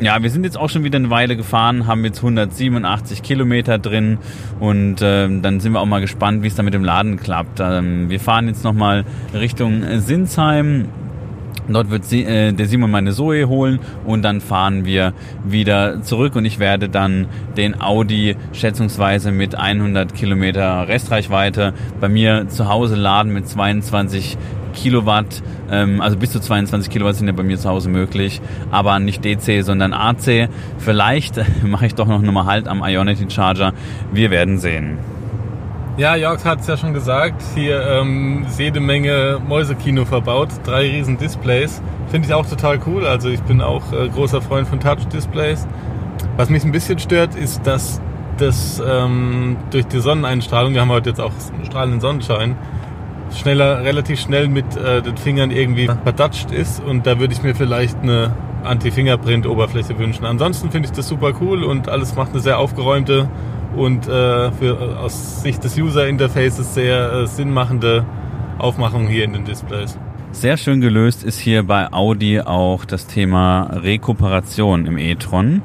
Ja, 0.01 0.23
wir 0.23 0.31
sind 0.31 0.45
jetzt 0.45 0.57
auch 0.57 0.71
schon 0.71 0.83
wieder 0.83 0.97
eine 0.97 1.11
Weile 1.11 1.37
gefahren, 1.37 1.87
haben 1.87 2.05
jetzt 2.05 2.19
187 2.19 3.23
Kilometer 3.23 3.79
drin 3.79 4.17
und 4.59 5.03
äh, 5.03 5.29
dann 5.41 5.61
sind 5.61 5.73
wir 5.73 5.81
auch 5.81 5.87
mal 5.87 6.01
gespannt, 6.01 6.43
wie 6.43 6.47
es 6.47 6.55
da 6.55 6.63
mit 6.63 6.73
dem 6.73 6.85
Laden 6.85 7.19
klappt. 7.19 7.61
Ähm, 7.61 8.09
wir 8.09 8.19
fahren 8.19 8.49
jetzt 8.49 8.65
nochmal 8.65 9.05
Richtung 9.35 9.83
Sinsheim, 9.99 10.89
Dort 11.69 11.91
wird 11.91 12.05
sie, 12.05 12.25
äh, 12.25 12.53
der 12.53 12.67
Simon 12.67 12.91
meine 12.91 13.13
Zoe 13.13 13.49
holen 13.49 13.79
und 14.05 14.23
dann 14.23 14.41
fahren 14.41 14.85
wir 14.85 15.13
wieder 15.45 16.03
zurück 16.03 16.37
und 16.37 16.45
ich 16.45 16.59
werde 16.59 16.89
dann 16.89 17.27
den 17.57 17.81
Audi 17.81 18.37
schätzungsweise 18.53 19.31
mit 19.31 19.55
100 19.55 20.15
Kilometer 20.15 20.89
Restreichweite 20.89 21.75
bei 22.01 22.09
mir 22.09 22.49
zu 22.49 22.69
Hause 22.69 22.97
laden 22.97 23.33
mit 23.33 23.49
22 23.49 24.37
Kilowatt, 24.75 25.43
ähm, 25.71 26.01
also 26.01 26.17
bis 26.17 26.33
zu 26.33 26.41
22 26.41 26.91
Kilowatt 26.91 27.17
sind 27.17 27.27
ja 27.27 27.33
bei 27.33 27.43
mir 27.43 27.59
zu 27.59 27.69
Hause 27.69 27.89
möglich, 27.89 28.41
aber 28.71 28.99
nicht 28.99 29.25
DC, 29.25 29.65
sondern 29.65 29.93
AC. 29.93 30.49
Vielleicht 30.79 31.41
mache 31.63 31.87
ich 31.87 31.95
doch 31.95 32.07
noch 32.07 32.23
nochmal 32.23 32.47
Halt 32.47 32.69
am 32.69 32.83
Ionity 32.85 33.31
Charger. 33.31 33.73
Wir 34.13 34.31
werden 34.31 34.59
sehen. 34.59 34.99
Ja, 36.01 36.17
Jörg 36.17 36.43
hat 36.47 36.61
es 36.61 36.67
ja 36.67 36.79
schon 36.79 36.95
gesagt, 36.95 37.43
hier 37.55 37.87
ähm, 37.87 38.47
jede 38.57 38.81
Menge 38.81 39.39
Mäusekino 39.47 40.07
verbaut, 40.07 40.49
drei 40.65 40.89
riesen 40.89 41.19
Displays. 41.19 41.83
Finde 42.11 42.27
ich 42.27 42.33
auch 42.33 42.47
total 42.47 42.81
cool, 42.87 43.07
also 43.07 43.29
ich 43.29 43.43
bin 43.43 43.61
auch 43.61 43.93
äh, 43.93 44.09
großer 44.09 44.41
Freund 44.41 44.67
von 44.67 44.81
Touch-Displays. 44.81 45.69
Was 46.39 46.49
mich 46.49 46.65
ein 46.65 46.73
bisschen 46.73 46.99
stört, 46.99 47.35
ist, 47.35 47.67
dass 47.67 48.01
das 48.39 48.83
ähm, 48.83 49.59
durch 49.73 49.89
die 49.89 50.01
Sonneneinstrahlung, 50.01 50.73
wir 50.73 50.81
haben 50.81 50.89
heute 50.89 51.11
jetzt 51.11 51.21
auch 51.21 51.33
strahlenden 51.67 52.01
Sonnenschein, 52.01 52.57
schneller, 53.31 53.85
relativ 53.85 54.21
schnell 54.21 54.49
mit 54.49 54.75
äh, 54.79 55.03
den 55.03 55.19
Fingern 55.19 55.51
irgendwie 55.51 55.85
verdatscht 56.03 56.51
ist 56.51 56.83
und 56.83 57.07
da 57.07 57.21
würde 57.21 57.35
ich 57.35 57.43
mir 57.43 57.55
vielleicht 57.55 57.99
eine 57.99 58.35
Anti-Fingerprint-Oberfläche 58.65 59.99
wünschen. 59.99 60.25
Ansonsten 60.25 60.71
finde 60.71 60.89
ich 60.89 60.93
das 60.93 61.09
super 61.09 61.33
cool 61.43 61.63
und 61.63 61.91
alles 61.91 62.17
macht 62.17 62.31
eine 62.31 62.41
sehr 62.41 62.59
aufgeräumte 62.59 63.29
und 63.77 64.07
äh, 64.09 64.51
für, 64.53 64.99
aus 65.01 65.43
Sicht 65.43 65.65
des 65.65 65.79
User-Interfaces 65.79 66.75
sehr 66.75 67.13
äh, 67.13 67.27
sinnmachende 67.27 68.05
Aufmachung 68.59 69.09
hier 69.09 69.25
in 69.25 69.33
den 69.33 69.45
Displays. 69.45 69.99
Sehr 70.33 70.57
schön 70.57 70.81
gelöst 70.81 71.25
ist 71.25 71.39
hier 71.39 71.65
bei 71.65 71.93
Audi 71.93 72.41
auch 72.41 72.85
das 72.85 73.07
Thema 73.07 73.65
Rekuperation 73.83 74.87
im 74.87 74.97
e-tron. 74.97 75.63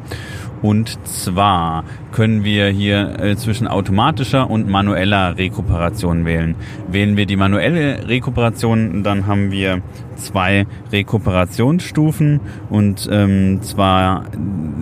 Und 0.62 0.98
zwar 1.06 1.84
können 2.16 2.46
wir 2.46 2.70
hier 2.70 3.20
äh, 3.20 3.36
zwischen 3.36 3.68
automatischer 3.68 4.50
und 4.50 4.70
manueller 4.70 5.38
Rekuperation 5.38 6.24
wählen. 6.24 6.56
Wählen 6.88 7.18
wir 7.18 7.26
die 7.26 7.36
manuelle 7.36 8.08
Rekuperation, 8.08 9.04
dann 9.04 9.28
haben 9.28 9.52
wir 9.52 9.82
zwei 10.16 10.66
Rekuperationsstufen 10.94 12.40
und 12.70 13.10
ähm, 13.12 13.62
zwar 13.64 14.28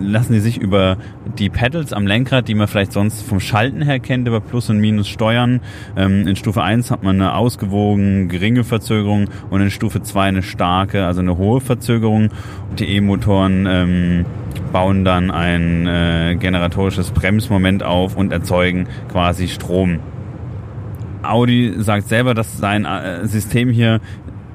lassen 0.00 0.34
die 0.34 0.38
sich 0.38 0.58
über 0.58 0.96
die 1.36 1.50
Pedals 1.50 1.92
am 1.92 2.06
Lenkrad, 2.06 2.46
die 2.46 2.54
man 2.54 2.68
vielleicht 2.68 2.92
sonst 2.92 3.22
vom 3.22 3.40
Schalten 3.40 3.82
her 3.82 3.98
kennt, 3.98 4.28
über 4.28 4.40
Plus 4.40 4.70
und 4.70 4.78
Minus 4.78 5.08
steuern. 5.08 5.60
Ähm, 5.96 6.28
in 6.28 6.36
Stufe 6.36 6.62
1 6.62 6.92
hat 6.92 7.02
man 7.02 7.20
eine 7.20 7.34
ausgewogen 7.34 8.28
geringe 8.28 8.62
Verzögerung 8.62 9.28
und 9.50 9.60
in 9.60 9.72
Stufe 9.72 10.02
2 10.02 10.22
eine 10.22 10.42
starke, 10.44 11.04
also 11.04 11.20
eine 11.20 11.36
hohe 11.36 11.60
Verzögerung. 11.60 12.28
Die 12.78 12.86
E-Motoren 12.96 13.66
ähm, 13.68 14.24
bauen 14.74 15.04
dann 15.04 15.30
ein 15.30 15.86
äh, 15.86 16.36
generatorisches 16.36 17.12
Bremsmoment 17.24 17.82
auf 17.82 18.16
und 18.16 18.32
erzeugen 18.32 18.86
quasi 19.10 19.48
Strom. 19.48 20.00
Audi 21.22 21.72
sagt 21.78 22.06
selber, 22.06 22.34
dass 22.34 22.58
sein 22.58 22.84
äh, 22.84 23.26
System 23.26 23.70
hier 23.70 24.00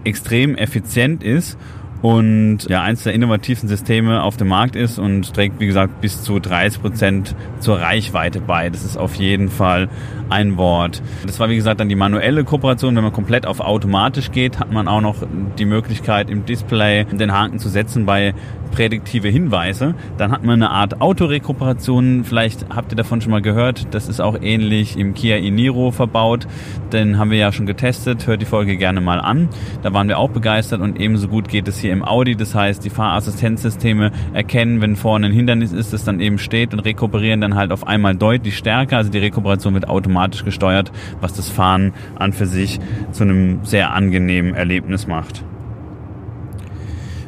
extrem 0.04 0.56
effizient 0.56 1.24
ist 1.24 1.58
und 2.04 2.70
ja 2.70 2.84
eins 2.84 3.04
der 3.04 3.14
innovativsten 3.14 3.68
Systeme 3.68 4.22
auf 4.22 4.38
dem 4.38 4.50
Markt 4.50 4.76
ist 4.76 5.00
und 5.00 5.34
trägt 5.34 5.60
wie 5.60 5.66
gesagt 5.66 6.00
bis 6.00 6.22
zu 6.22 6.40
30 6.40 6.82
Prozent 6.82 7.36
zur 7.60 7.80
Reichweite 7.80 8.40
bei. 8.40 8.70
Das 8.70 8.86
ist 8.86 8.98
auf 8.98 9.16
jeden 9.16 9.50
Fall 9.50 9.90
ein 10.30 10.56
Wort. 10.58 11.02
Das 11.26 11.40
war 11.40 11.50
wie 11.50 11.56
gesagt 11.56 11.80
dann 11.80 11.90
die 11.90 11.96
manuelle 11.96 12.44
Kooperation. 12.44 12.96
Wenn 12.96 13.04
man 13.04 13.14
komplett 13.14 13.48
auf 13.48 13.62
automatisch 13.62 14.32
geht, 14.32 14.60
hat 14.60 14.72
man 14.72 14.88
auch 14.88 15.02
noch 15.02 15.24
die 15.58 15.66
Möglichkeit 15.66 16.30
im 16.30 16.46
Display 16.46 17.06
den 17.06 17.34
Haken 17.34 17.58
zu 17.58 17.68
setzen 17.68 18.06
bei 18.06 18.36
prädiktive 18.72 19.28
Hinweise. 19.30 19.96
Dann 20.18 20.32
hat 20.32 20.44
man 20.44 20.62
eine 20.62 20.72
Art 20.72 21.02
Autorekuperation. 21.02 22.24
Vielleicht 22.24 22.70
habt 22.70 22.92
ihr 22.92 22.96
davon 22.96 23.22
schon 23.22 23.32
mal 23.32 23.42
gehört. 23.42 23.94
Das 23.94 24.08
ist 24.08 24.20
auch 24.20 24.38
ähnlich 24.42 24.98
im 24.98 25.14
Kia 25.14 25.38
e-Niro 25.38 25.92
verbaut. 25.92 26.48
Den 26.94 27.18
haben 27.18 27.32
wir 27.32 27.38
ja 27.38 27.52
schon 27.52 27.66
getestet. 27.66 28.28
Hört 28.28 28.42
die 28.42 28.46
Folge 28.46 28.78
gerne 28.78 29.02
mal 29.02 29.20
an. 29.20 29.50
Da 29.82 29.94
waren 29.94 30.08
wir 30.08 30.18
auch 30.18 30.30
begeistert 30.30 30.82
und 30.82 31.00
ebenso 31.00 31.28
gut 31.28 31.48
geht 31.48 31.68
es 31.68 31.80
hier 31.80 31.94
im 31.94 32.04
Audi. 32.04 32.36
Das 32.36 32.56
heißt, 32.56 32.84
die 32.84 32.90
Fahrassistenzsysteme 32.90 34.12
erkennen, 34.34 34.82
wenn 34.82 34.96
vorne 34.96 35.28
ein 35.28 35.34
Hindernis 35.34 35.72
ist, 35.72 35.94
das 35.94 36.04
dann 36.04 36.20
eben 36.20 36.38
steht 36.38 36.74
und 36.74 36.80
rekuperieren 36.80 37.42
dann 37.42 37.56
halt 37.56 37.72
auf 37.72 37.88
einmal 37.88 38.16
deutlich 38.16 38.58
stärker. 38.58 38.98
Also 38.98 39.12
die 39.12 39.20
Rekuperation 39.20 39.74
wird 39.74 39.88
automatisch 39.88 40.44
gesteuert, 40.46 40.92
was 41.22 41.34
das 41.34 41.50
Fahren 41.50 41.94
an 42.16 42.34
für 42.34 42.46
sich 42.46 42.80
zu 43.12 43.24
einem 43.24 43.60
sehr 43.64 43.94
angenehmen 43.94 44.54
Erlebnis 44.54 45.08
macht. 45.08 45.44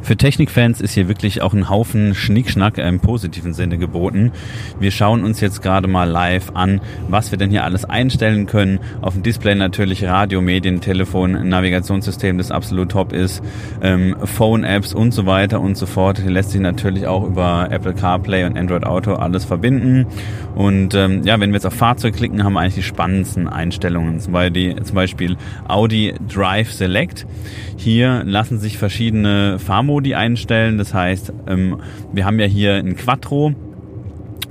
Für 0.02 0.18
Technikfans 0.18 0.82
ist 0.82 0.94
hier 0.94 1.08
wirklich 1.08 1.42
auch 1.42 1.54
ein 1.54 1.70
Haufen 1.70 2.16
Schnickschnack 2.16 2.80
im 2.80 3.00
positiven 3.00 3.54
Sinne 3.54 3.78
geboten. 3.78 4.32
Wir 4.80 4.92
schauen 4.92 5.24
uns 5.24 5.40
jetzt 5.42 5.62
gerade 5.62 5.88
mal 5.88 6.10
live 6.10 6.52
an, 6.56 6.82
was 7.08 7.32
wir 7.32 7.38
denn 7.38 7.52
hier 7.52 7.64
alles 7.64 7.86
einstellen 7.86 8.48
können. 8.48 8.80
Auf 9.02 9.14
dem 9.14 9.24
Display 9.24 9.54
natürlich 9.56 10.04
Radio, 10.04 10.42
Medien, 10.42 10.82
Telefon, 10.82 11.48
Navigationssystem, 11.48 12.38
das 12.38 12.52
absolut 12.52 12.90
top 12.90 13.14
ist, 13.14 13.44
ähm, 13.82 14.16
Phone-Apps 14.24 14.94
und 14.94 15.14
so 15.14 15.26
weiter 15.28 15.62
und 15.62 15.78
so 15.78 15.86
fort. 15.86 16.20
Hier 16.20 16.32
lässt 16.32 16.52
sich 16.52 16.62
natürlich 16.62 17.06
auch 17.06 17.24
über 17.24 17.68
Apple 17.70 17.94
CarPlay 17.94 18.46
und 18.46 18.58
Android 18.58 18.86
Auto 18.86 19.14
alles 19.14 19.46
verbinden. 19.46 20.08
Und 20.56 20.96
ähm, 20.96 21.22
ja, 21.24 21.40
wenn 21.40 21.52
wir 21.52 21.56
jetzt 21.56 21.68
auf 21.68 21.74
Fahrzeug 21.74 22.16
klicken, 22.16 22.44
haben 22.44 22.54
wir 22.54 22.60
eigentlich 22.62 22.76
die 22.76 22.84
spannendsten 22.84 23.48
Einstellungen. 23.48 24.20
Zum 24.20 24.34
Beispiel, 24.34 24.82
zum 24.84 24.96
Beispiel 24.96 25.38
Audi 25.68 26.14
Drive 26.28 26.72
Select. 26.72 27.26
Hier 27.78 28.24
lassen 28.26 28.60
sich 28.60 28.78
verschiedene 28.78 29.58
Fahrmodi 29.92 30.16
einstellen. 30.16 30.78
Das 30.78 30.94
heißt, 30.94 31.34
ähm, 31.48 31.78
wir 32.14 32.26
haben 32.26 32.40
ja 32.40 32.46
hier 32.46 32.76
ein 32.76 32.96
Quattro 32.96 33.54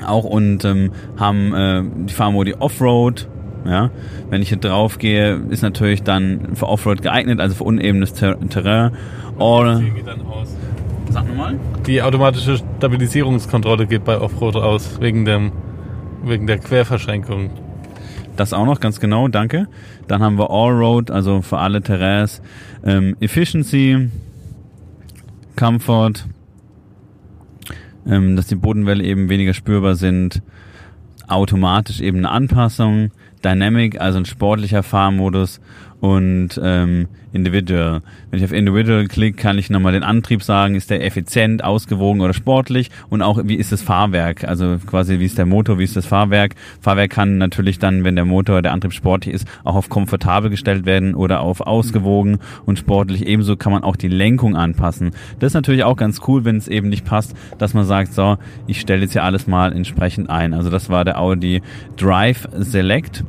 auch 0.07 0.25
und 0.25 0.65
ähm, 0.65 0.93
haben 1.17 1.55
äh, 1.55 1.83
die 2.07 2.13
Fahrmodi 2.13 2.55
Offroad. 2.59 3.29
Ja, 3.67 3.91
wenn 4.31 4.41
ich 4.41 4.49
hier 4.49 4.59
drauf 4.59 4.99
gehe, 4.99 5.35
ist 5.51 5.63
natürlich 5.63 6.03
dann 6.03 6.55
für 6.55 6.67
Offroad 6.67 7.03
geeignet, 7.03 7.41
also 7.41 7.57
für 7.57 7.65
unebenes 7.65 8.15
Ter 8.15 8.39
Terrain. 8.49 8.93
Or, 9.39 9.83
Sag 11.11 11.29
nochmal. 11.29 11.59
Die 11.87 12.01
automatische 12.01 12.57
Stabilisierungskontrolle 12.57 13.87
geht 13.87 14.05
bei 14.05 14.19
Offroad 14.19 14.57
aus, 14.57 15.01
wegen, 15.01 15.25
dem, 15.25 15.53
wegen 16.25 16.47
der 16.47 16.59
Querverschränkung. 16.59 17.51
Das 18.37 18.55
auch 18.55 18.65
noch, 18.65 18.81
ganz 18.81 19.01
genau, 19.01 19.29
danke. 19.29 19.67
Dann 20.09 20.23
haben 20.23 20.39
wir 20.39 20.51
Allroad, 20.51 21.11
also 21.11 21.43
für 21.43 21.59
alle 21.59 21.83
Terrains. 21.83 22.41
Ähm, 22.85 23.17
Efficiency, 23.21 24.09
Comfort, 25.57 26.27
ähm, 28.07 28.37
dass 28.37 28.47
die 28.47 28.55
Bodenwelle 28.55 29.05
eben 29.05 29.29
weniger 29.29 29.55
spürbar 29.55 29.95
sind, 29.95 30.43
automatisch 31.29 32.01
eben 32.01 32.19
eine 32.19 32.31
Anpassung, 32.31 33.11
Dynamic, 33.45 34.01
also 34.01 34.19
ein 34.19 34.27
sportlicher 34.27 34.83
Fahrmodus 34.83 35.61
und 36.01 36.61
ähm, 36.63 37.09
Individual. 37.33 38.03
Wenn 38.31 38.39
ich 38.39 38.45
auf 38.45 38.53
Individual 38.53 39.07
klicke, 39.07 39.37
kann 39.37 39.59
ich 39.59 39.71
nochmal 39.71 39.93
den 39.93 40.03
Antrieb 40.03 40.43
sagen, 40.43 40.75
ist 40.75 40.91
der 40.91 41.05
effizient, 41.05 41.63
ausgewogen 41.63 42.21
oder 42.21 42.35
sportlich 42.35 42.91
und 43.09 43.23
auch 43.23 43.41
wie 43.45 43.55
ist 43.55 43.73
das 43.73 43.83
Fahrwerk, 43.83 44.45
also 44.45 44.79
quasi 44.85 45.19
wie 45.21 45.27
ist 45.27 45.39
der 45.39 45.47
Motor, 45.47 45.79
wie 45.79 45.85
ist 45.85 45.97
das 45.97 46.07
Fahrwerk. 46.07 46.55
Fahrwerk 46.81 47.11
kann 47.11 47.39
natürlich 47.39 47.79
dann, 47.79 48.05
wenn 48.05 48.17
der 48.17 48.25
Motor, 48.25 48.63
der 48.63 48.73
Antrieb 48.73 48.93
sportlich 48.93 49.35
ist, 49.35 49.47
auch 49.65 49.77
auf 49.77 49.89
komfortabel 49.89 50.51
gestellt 50.51 50.87
werden 50.87 51.15
oder 51.15 51.41
auf 51.41 51.61
ausgewogen 51.61 52.39
und 52.67 52.79
sportlich. 52.79 53.27
Ebenso 53.27 53.57
kann 53.57 53.73
man 53.73 53.85
auch 53.85 53.97
die 53.97 54.09
Lenkung 54.09 54.57
anpassen. 54.57 55.11
Das 55.39 55.49
ist 55.49 55.55
natürlich 55.55 55.85
auch 55.85 55.97
ganz 55.97 56.21
cool, 56.27 56.45
wenn 56.45 56.57
es 56.57 56.69
eben 56.69 56.89
nicht 56.89 57.05
passt, 57.05 57.35
dass 57.59 57.75
man 57.75 57.85
sagt, 57.85 58.13
so, 58.13 58.39
ich 58.67 58.81
stelle 58.81 59.03
jetzt 59.03 59.13
hier 59.13 59.25
alles 59.25 59.47
mal 59.47 59.73
entsprechend 59.73 60.31
ein. 60.31 60.55
Also 60.55 60.71
das 60.71 60.89
war 60.89 61.05
der 61.05 61.21
Audi 61.21 61.63
Drive 61.97 62.49
Select. 62.59 63.25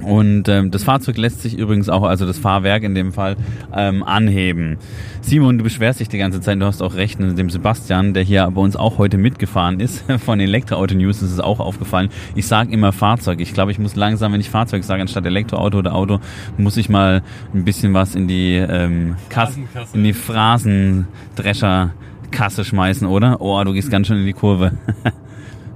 Und 0.00 0.48
ähm, 0.48 0.70
das 0.70 0.84
Fahrzeug 0.84 1.16
lässt 1.16 1.42
sich 1.42 1.56
übrigens 1.56 1.88
auch, 1.88 2.02
also 2.02 2.26
das 2.26 2.38
Fahrwerk 2.38 2.82
in 2.82 2.94
dem 2.94 3.12
Fall, 3.12 3.36
ähm, 3.74 4.02
anheben. 4.02 4.78
Simon, 5.20 5.58
du 5.58 5.64
beschwerst 5.64 6.00
dich 6.00 6.08
die 6.08 6.18
ganze 6.18 6.40
Zeit, 6.40 6.60
du 6.60 6.66
hast 6.66 6.82
auch 6.82 6.94
recht, 6.94 7.20
mit 7.20 7.38
dem 7.38 7.50
Sebastian, 7.50 8.14
der 8.14 8.24
hier 8.24 8.50
bei 8.50 8.60
uns 8.60 8.74
auch 8.74 8.98
heute 8.98 9.18
mitgefahren 9.18 9.80
ist, 9.80 10.04
von 10.24 10.40
Elektroauto 10.40 10.94
News 10.94 11.22
ist 11.22 11.30
es 11.30 11.40
auch 11.40 11.60
aufgefallen. 11.60 12.08
Ich 12.34 12.46
sage 12.46 12.72
immer 12.72 12.92
Fahrzeug. 12.92 13.40
Ich 13.40 13.54
glaube, 13.54 13.70
ich 13.70 13.78
muss 13.78 13.94
langsam, 13.94 14.32
wenn 14.32 14.40
ich 14.40 14.50
Fahrzeug 14.50 14.84
sage, 14.84 15.02
anstatt 15.02 15.26
Elektroauto 15.26 15.78
oder 15.78 15.94
Auto, 15.94 16.20
muss 16.56 16.76
ich 16.76 16.88
mal 16.88 17.22
ein 17.54 17.64
bisschen 17.64 17.94
was 17.94 18.14
in 18.14 18.26
die 18.26 18.56
ähm, 18.56 19.16
Kasse, 19.28 19.60
in 19.92 20.04
die 20.04 20.14
Phrasendrescherkasse 20.14 22.64
schmeißen, 22.64 23.06
oder? 23.06 23.40
Oh, 23.40 23.62
du 23.62 23.72
gehst 23.72 23.90
ganz 23.90 24.08
schön 24.08 24.18
in 24.18 24.26
die 24.26 24.32
Kurve. 24.32 24.72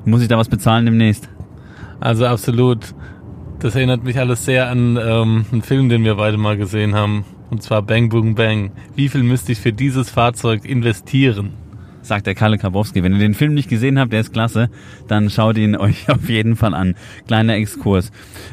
muss 0.04 0.22
ich 0.22 0.28
da 0.28 0.38
was 0.38 0.48
bezahlen 0.48 0.86
demnächst? 0.86 1.28
Also 2.00 2.26
absolut. 2.26 2.94
Das 3.58 3.74
erinnert 3.74 4.04
mich 4.04 4.18
alles 4.18 4.44
sehr 4.44 4.68
an 4.68 4.98
ähm, 5.00 5.46
einen 5.50 5.62
Film, 5.62 5.88
den 5.88 6.04
wir 6.04 6.16
beide 6.16 6.36
mal 6.36 6.56
gesehen 6.56 6.94
haben. 6.94 7.24
Und 7.50 7.62
zwar 7.62 7.80
Bang 7.82 8.10
Boom 8.10 8.34
Bang. 8.34 8.72
Wie 8.94 9.08
viel 9.08 9.22
müsste 9.22 9.52
ich 9.52 9.58
für 9.58 9.72
dieses 9.72 10.10
Fahrzeug 10.10 10.64
investieren? 10.64 11.54
Sagt 12.06 12.26
der 12.26 12.34
Kalle 12.34 12.58
Karbowski. 12.58 13.02
Wenn 13.02 13.12
ihr 13.12 13.18
den 13.18 13.34
Film 13.34 13.54
nicht 13.54 13.68
gesehen 13.68 13.98
habt, 13.98 14.12
der 14.12 14.20
ist 14.20 14.32
klasse, 14.32 14.70
dann 15.08 15.30
schaut 15.30 15.56
ihn 15.58 15.76
euch 15.76 16.08
auf 16.10 16.28
jeden 16.28 16.56
Fall 16.56 16.74
an. 16.74 16.94
Kleiner 17.26 17.54
Exkurs. 17.54 18.10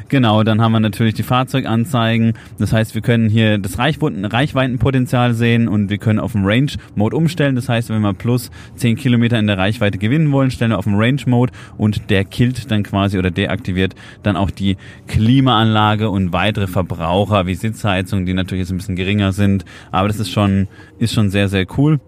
Genau, 0.08 0.42
dann 0.42 0.60
haben 0.60 0.72
wir 0.72 0.80
natürlich 0.80 1.14
die 1.14 1.22
Fahrzeuganzeigen. 1.22 2.34
Das 2.58 2.72
heißt, 2.72 2.94
wir 2.94 3.02
können 3.02 3.28
hier 3.28 3.58
das 3.58 3.78
Reichweitenpotenzial 3.78 5.34
sehen 5.34 5.68
und 5.68 5.90
wir 5.90 5.98
können 5.98 6.18
auf 6.18 6.32
dem 6.32 6.44
Range-Mode 6.44 7.16
umstellen. 7.16 7.54
Das 7.56 7.68
heißt, 7.68 7.90
wenn 7.90 8.02
wir 8.02 8.14
plus 8.14 8.50
10 8.76 8.96
Kilometer 8.96 9.38
in 9.38 9.46
der 9.46 9.58
Reichweite 9.58 9.98
gewinnen 9.98 10.32
wollen, 10.32 10.50
stellen 10.50 10.72
wir 10.72 10.78
auf 10.78 10.84
dem 10.84 10.96
Range-Mode 10.96 11.52
und 11.76 12.10
der 12.10 12.24
killt 12.24 12.70
dann 12.70 12.82
quasi 12.82 13.18
oder 13.18 13.30
deaktiviert 13.30 13.94
dann 14.22 14.36
auch 14.36 14.50
die 14.50 14.76
Klimaanlage 15.08 16.10
und 16.10 16.32
weitere 16.32 16.66
Verbraucher 16.66 17.46
wie 17.46 17.54
Sitzheizung, 17.54 18.26
die 18.26 18.34
natürlich 18.34 18.62
jetzt 18.62 18.70
ein 18.70 18.78
bisschen 18.78 18.96
geringer 18.96 19.32
sind. 19.32 19.64
Aber 19.90 20.08
das 20.08 20.18
ist 20.18 20.30
schon, 20.30 20.68
ist 20.98 21.14
schon 21.14 21.30
sehr, 21.30 21.48
sehr 21.48 21.66
cool. 21.76 22.00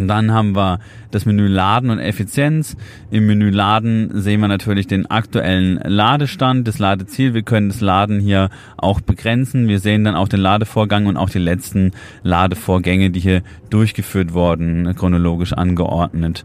Und 0.00 0.08
dann 0.08 0.32
haben 0.32 0.56
wir 0.56 0.78
das 1.10 1.26
Menü 1.26 1.46
Laden 1.46 1.90
und 1.90 1.98
Effizienz. 1.98 2.76
Im 3.10 3.26
Menü 3.26 3.50
Laden 3.50 4.10
sehen 4.20 4.40
wir 4.40 4.48
natürlich 4.48 4.86
den 4.86 5.06
aktuellen 5.10 5.80
Ladestand, 5.84 6.66
das 6.68 6.78
Ladeziel. 6.78 7.34
Wir 7.34 7.42
können 7.42 7.68
das 7.68 7.80
Laden 7.80 8.20
hier 8.20 8.50
auch 8.76 9.00
begrenzen. 9.00 9.68
Wir 9.68 9.78
sehen 9.80 10.04
dann 10.04 10.14
auch 10.14 10.28
den 10.28 10.40
Ladevorgang 10.40 11.06
und 11.06 11.16
auch 11.16 11.30
die 11.30 11.38
letzten 11.38 11.92
Ladevorgänge, 12.22 13.10
die 13.10 13.20
hier 13.20 13.42
durchgeführt 13.70 14.32
wurden, 14.34 14.94
chronologisch 14.96 15.52
angeordnet. 15.52 16.44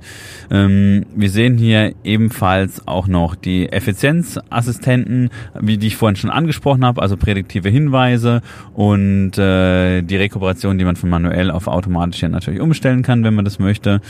Ähm, 0.51 1.05
wir 1.15 1.29
sehen 1.29 1.57
hier 1.57 1.93
ebenfalls 2.03 2.88
auch 2.88 3.07
noch 3.07 3.36
die 3.36 3.72
Effizienzassistenten, 3.72 5.29
wie 5.60 5.77
die 5.77 5.88
ich 5.88 5.95
vorhin 5.95 6.15
schon 6.15 6.29
angesprochen 6.29 6.86
habe, 6.86 7.01
also 7.01 7.17
prädiktive 7.17 7.69
Hinweise 7.69 8.41
und 8.74 9.38
äh, 9.38 10.01
die 10.01 10.17
Rekuperation, 10.17 10.77
die 10.77 10.86
man 10.86 10.95
von 10.95 11.10
manuell 11.10 11.51
auf 11.51 11.67
automatisch 11.67 12.19
hier 12.19 12.29
natürlich 12.29 12.62
umstellen 12.62 13.01
kann, 13.01 13.24
wenn 13.24 13.34
man 13.34 13.45
das 13.45 13.60
möchte 13.60 14.01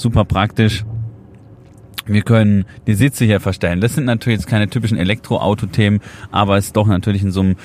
super 0.00 0.24
praktisch. 0.24 0.84
Wir 2.06 2.22
können 2.22 2.64
die 2.86 2.94
Sitze 2.94 3.24
hier 3.24 3.40
verstellen. 3.40 3.80
Das 3.80 3.94
sind 3.94 4.04
natürlich 4.04 4.40
jetzt 4.40 4.48
keine 4.48 4.68
typischen 4.68 4.98
Elektroauto-Themen, 4.98 6.00
aber 6.30 6.56
es 6.56 6.66
ist 6.66 6.76
doch 6.76 6.86
natürlich 6.86 7.22
in 7.22 7.30
so 7.30 7.40
einem 7.40 7.56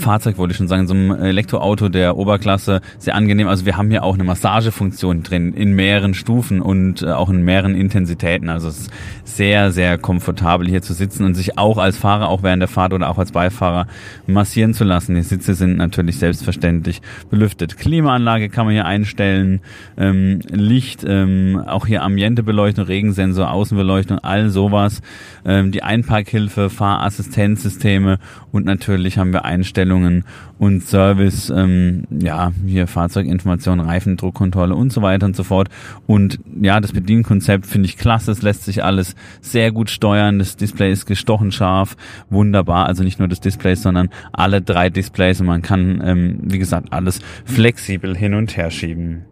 Fahrzeug, 0.00 0.38
wollte 0.38 0.52
ich 0.52 0.56
schon 0.56 0.68
sagen, 0.68 0.86
so 0.86 0.94
einem 0.94 1.10
Elektroauto 1.12 1.88
der 1.88 2.16
Oberklasse 2.16 2.80
sehr 2.98 3.14
angenehm. 3.14 3.46
Also 3.46 3.66
wir 3.66 3.76
haben 3.76 3.90
hier 3.90 4.02
auch 4.02 4.14
eine 4.14 4.24
Massagefunktion 4.24 5.22
drin 5.22 5.52
in 5.54 5.74
mehreren 5.74 6.14
Stufen 6.14 6.60
und 6.60 7.02
äh, 7.02 7.12
auch 7.12 7.30
in 7.30 7.42
mehreren 7.42 7.74
Intensitäten. 7.74 8.48
Also 8.48 8.68
es 8.68 8.80
ist 8.80 8.90
sehr, 9.24 9.70
sehr 9.70 9.98
komfortabel 9.98 10.66
hier 10.68 10.82
zu 10.82 10.94
sitzen 10.94 11.24
und 11.24 11.34
sich 11.34 11.58
auch 11.58 11.78
als 11.78 11.96
Fahrer, 11.96 12.28
auch 12.28 12.42
während 12.42 12.60
der 12.60 12.68
Fahrt 12.68 12.92
oder 12.92 13.10
auch 13.10 13.18
als 13.18 13.32
Beifahrer 13.32 13.86
massieren 14.26 14.74
zu 14.74 14.84
lassen. 14.84 15.14
Die 15.14 15.22
Sitze 15.22 15.54
sind 15.54 15.76
natürlich 15.76 16.18
selbstverständlich 16.18 17.02
belüftet. 17.30 17.76
Klimaanlage 17.76 18.48
kann 18.48 18.64
man 18.64 18.74
hier 18.74 18.86
einstellen, 18.86 19.60
ähm, 19.96 20.40
Licht, 20.48 21.04
ähm, 21.06 21.62
auch 21.66 21.86
hier 21.86 22.02
Ambientebeleuchtung, 22.02 22.86
Regensensor, 22.86 23.50
Außenbeleuchtung, 23.50 24.18
all 24.18 24.48
sowas. 24.48 25.02
Ähm, 25.44 25.70
die 25.70 25.82
Einparkhilfe, 25.82 26.70
Fahrassistenzsysteme 26.70 28.18
und 28.52 28.64
natürlich 28.64 29.18
haben 29.18 29.32
wir 29.32 29.44
Einstellungen 29.44 29.89
Einstellungen 29.90 30.24
und 30.58 30.82
Service, 30.82 31.50
ähm, 31.50 32.04
ja, 32.10 32.52
hier 32.66 32.86
Fahrzeuginformation, 32.86 33.80
Reifendruckkontrolle 33.80 34.74
und 34.74 34.92
so 34.92 35.02
weiter 35.02 35.26
und 35.26 35.34
so 35.34 35.42
fort. 35.42 35.68
Und 36.06 36.38
ja, 36.60 36.80
das 36.80 36.92
Bedienkonzept 36.92 37.66
finde 37.66 37.86
ich 37.86 37.96
klasse. 37.96 38.30
Es 38.30 38.42
lässt 38.42 38.64
sich 38.64 38.84
alles 38.84 39.14
sehr 39.40 39.72
gut 39.72 39.90
steuern. 39.90 40.38
Das 40.38 40.56
Display 40.56 40.92
ist 40.92 41.06
gestochen 41.06 41.50
scharf, 41.50 41.96
wunderbar. 42.28 42.86
Also 42.86 43.02
nicht 43.02 43.18
nur 43.18 43.28
das 43.28 43.40
Display, 43.40 43.74
sondern 43.74 44.10
alle 44.32 44.60
drei 44.60 44.90
Displays 44.90 45.40
und 45.40 45.46
man 45.46 45.62
kann, 45.62 46.02
ähm, 46.04 46.38
wie 46.42 46.58
gesagt, 46.58 46.92
alles 46.92 47.20
flexibel 47.44 48.16
hin 48.16 48.34
und 48.34 48.56
her 48.56 48.70
schieben. 48.70 49.29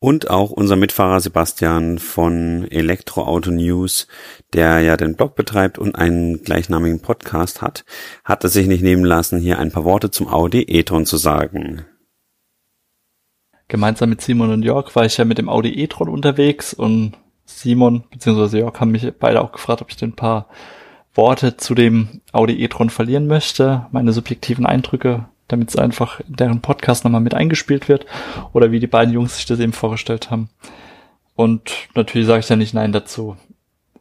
Und 0.00 0.30
auch 0.30 0.50
unser 0.50 0.76
Mitfahrer 0.76 1.18
Sebastian 1.18 1.98
von 1.98 2.64
Elektroauto 2.70 3.50
News, 3.50 4.06
der 4.52 4.78
ja 4.80 4.96
den 4.96 5.16
Blog 5.16 5.34
betreibt 5.34 5.76
und 5.76 5.96
einen 5.96 6.44
gleichnamigen 6.44 7.00
Podcast 7.00 7.62
hat, 7.62 7.84
hat 8.22 8.44
es 8.44 8.52
sich 8.52 8.68
nicht 8.68 8.82
nehmen 8.82 9.04
lassen, 9.04 9.40
hier 9.40 9.58
ein 9.58 9.72
paar 9.72 9.84
Worte 9.84 10.12
zum 10.12 10.28
Audi 10.28 10.62
e-tron 10.62 11.04
zu 11.04 11.16
sagen. 11.16 11.84
Gemeinsam 13.66 14.10
mit 14.10 14.20
Simon 14.20 14.52
und 14.52 14.62
Jörg 14.62 14.94
war 14.94 15.04
ich 15.04 15.16
ja 15.16 15.24
mit 15.24 15.38
dem 15.38 15.48
Audi 15.48 15.70
e-tron 15.82 16.08
unterwegs 16.08 16.72
und 16.72 17.14
Simon 17.44 18.04
bzw. 18.10 18.58
Jörg 18.58 18.78
haben 18.78 18.92
mich 18.92 19.12
beide 19.18 19.42
auch 19.42 19.50
gefragt, 19.50 19.82
ob 19.82 19.90
ich 19.90 19.96
denn 19.96 20.10
ein 20.10 20.16
paar 20.16 20.48
Worte 21.14 21.56
zu 21.56 21.74
dem 21.74 22.20
Audi 22.30 22.62
e-tron 22.62 22.90
verlieren 22.90 23.26
möchte, 23.26 23.86
meine 23.90 24.12
subjektiven 24.12 24.64
Eindrücke 24.64 25.28
damit 25.48 25.70
es 25.70 25.76
einfach 25.76 26.20
in 26.20 26.36
deren 26.36 26.60
Podcast 26.60 27.04
nochmal 27.04 27.20
mit 27.20 27.34
eingespielt 27.34 27.88
wird 27.88 28.06
oder 28.52 28.70
wie 28.70 28.80
die 28.80 28.86
beiden 28.86 29.12
Jungs 29.12 29.36
sich 29.36 29.46
das 29.46 29.60
eben 29.60 29.72
vorgestellt 29.72 30.30
haben. 30.30 30.50
Und 31.34 31.72
natürlich 31.94 32.26
sage 32.26 32.40
ich 32.40 32.48
ja 32.48 32.56
nicht 32.56 32.74
Nein 32.74 32.92
dazu. 32.92 33.36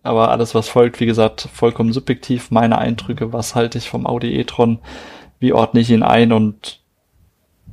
Aber 0.04 0.32
alles, 0.32 0.56
was 0.56 0.70
folgt, 0.70 1.00
wie 1.00 1.06
gesagt, 1.06 1.50
vollkommen 1.54 1.94
subjektiv. 1.94 2.52
Meine 2.52 2.78
Eindrücke, 2.78 3.34
was 3.34 3.56
halte 3.56 3.78
ich 3.78 3.90
vom 3.90 4.06
Audi 4.06 4.36
e-tron, 4.40 4.80
wie 5.40 5.54
ordne 5.54 5.82
ich 5.82 5.90
ihn 5.90 6.04
ein 6.04 6.32
und 6.32 6.82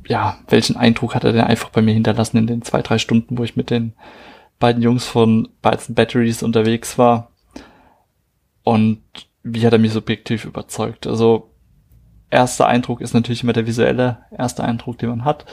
ja, 0.07 0.37
welchen 0.47 0.77
Eindruck 0.77 1.15
hat 1.15 1.23
er 1.23 1.33
denn 1.33 1.41
einfach 1.41 1.69
bei 1.69 1.81
mir 1.81 1.93
hinterlassen 1.93 2.37
in 2.37 2.47
den 2.47 2.61
zwei, 2.61 2.81
drei 2.81 2.97
Stunden, 2.97 3.37
wo 3.37 3.43
ich 3.43 3.55
mit 3.55 3.69
den 3.69 3.93
beiden 4.59 4.83
Jungs 4.83 5.05
von 5.05 5.49
Bytes 5.61 5.93
Batteries 5.93 6.43
unterwegs 6.43 6.97
war. 6.97 7.31
Und 8.63 9.01
wie 9.43 9.65
hat 9.65 9.73
er 9.73 9.79
mich 9.79 9.93
subjektiv 9.93 10.45
überzeugt? 10.45 11.07
Also 11.07 11.49
erster 12.29 12.67
Eindruck 12.67 13.01
ist 13.01 13.13
natürlich 13.13 13.43
immer 13.43 13.53
der 13.53 13.67
visuelle 13.67 14.19
erste 14.35 14.63
Eindruck, 14.63 14.97
den 14.97 15.09
man 15.09 15.25
hat, 15.25 15.45